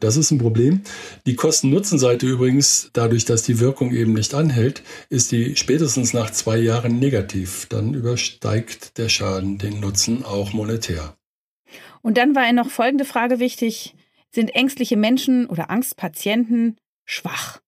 [0.00, 0.82] Das ist ein Problem.
[1.26, 6.58] Die Kosten-Nutzen-Seite übrigens, dadurch, dass die Wirkung eben nicht anhält, ist die spätestens nach zwei
[6.58, 7.66] Jahren negativ.
[7.68, 11.16] Dann übersteigt der Schaden den Nutzen auch monetär.
[12.02, 13.94] Und dann war noch folgende Frage wichtig.
[14.30, 17.60] Sind ängstliche Menschen oder Angstpatienten schwach?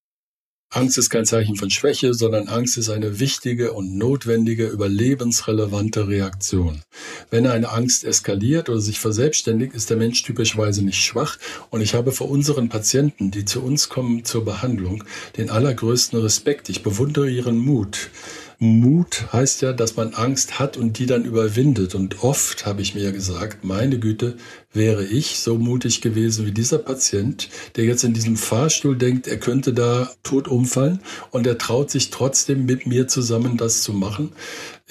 [0.71, 6.83] Angst ist kein Zeichen von Schwäche, sondern Angst ist eine wichtige und notwendige, überlebensrelevante Reaktion.
[7.31, 11.39] Wenn eine Angst eskaliert oder sich verselbstständigt, ist der Mensch typischerweise nicht schwach.
[11.71, 15.03] Und ich habe vor unseren Patienten, die zu uns kommen zur Behandlung,
[15.37, 16.69] den allergrößten Respekt.
[16.69, 18.11] Ich bewundere ihren Mut.
[18.59, 21.95] Mut heißt ja, dass man Angst hat und die dann überwindet.
[21.95, 24.37] Und oft habe ich mir gesagt, meine Güte,
[24.71, 29.37] wäre ich so mutig gewesen wie dieser Patient, der jetzt in diesem Fahrstuhl denkt, er
[29.37, 30.99] könnte da tot umfallen
[31.31, 34.31] und er traut sich trotzdem mit mir zusammen das zu machen.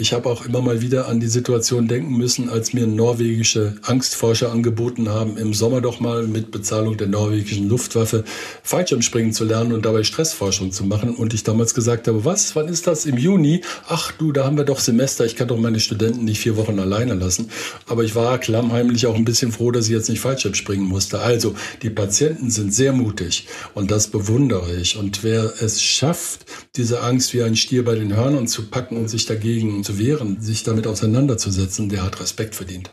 [0.01, 4.53] Ich habe auch immer mal wieder an die Situation denken müssen, als mir norwegische Angstforscher
[4.53, 8.23] angeboten haben, im Sommer doch mal mit Bezahlung der norwegischen Luftwaffe
[8.63, 11.17] Fallschirmspringen zu lernen und dabei Stressforschung zu machen.
[11.17, 13.07] Und ich damals gesagt habe, was, wann ist das?
[13.07, 13.63] Im Juni?
[13.89, 15.25] Ach du, da haben wir doch Semester.
[15.25, 17.51] Ich kann doch meine Studenten nicht vier Wochen alleine lassen.
[17.89, 21.21] Aber ich war klammheimlich auch ein bisschen froh, dass ich jetzt nicht Fallschirmspringen musste.
[21.21, 24.97] Also, die Patienten sind sehr mutig und das bewundere ich.
[24.97, 26.47] Und wer es schafft,
[26.77, 30.41] diese Angst wie ein Stier bei den Hörnern zu packen und sich dagegen zu wehren,
[30.41, 32.91] sich damit auseinanderzusetzen, der hat Respekt verdient.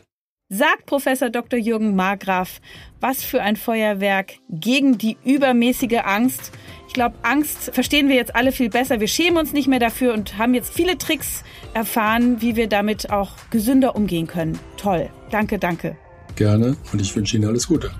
[0.48, 1.58] Sagt Professor Dr.
[1.58, 2.60] Jürgen Margraf,
[3.00, 6.52] was für ein Feuerwerk gegen die übermäßige Angst.
[6.86, 9.00] Ich glaube, Angst verstehen wir jetzt alle viel besser.
[9.00, 11.42] Wir schämen uns nicht mehr dafür und haben jetzt viele Tricks
[11.74, 14.56] erfahren, wie wir damit auch gesünder umgehen können.
[14.76, 15.10] Toll.
[15.30, 15.96] Danke, danke.
[16.36, 17.90] Gerne und ich wünsche Ihnen alles Gute.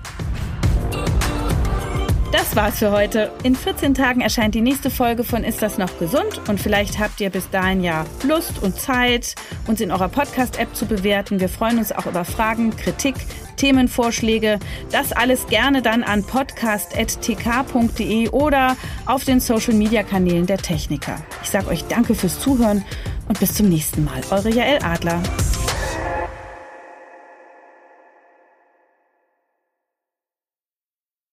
[2.31, 3.31] Das war's für heute.
[3.43, 6.41] In 14 Tagen erscheint die nächste Folge von Ist das noch gesund?
[6.47, 9.35] Und vielleicht habt ihr bis dahin ja Lust und Zeit,
[9.65, 11.39] uns in eurer Podcast-App zu bewerten.
[11.39, 13.15] Wir freuen uns auch über Fragen, Kritik,
[13.55, 14.59] Themenvorschläge.
[14.91, 18.75] Das alles gerne dann an podcast.tk.de oder
[19.05, 21.17] auf den Social-Media-Kanälen der Techniker.
[21.43, 22.83] Ich sage euch danke fürs Zuhören
[23.27, 24.21] und bis zum nächsten Mal.
[24.31, 25.21] Eure Jael Adler.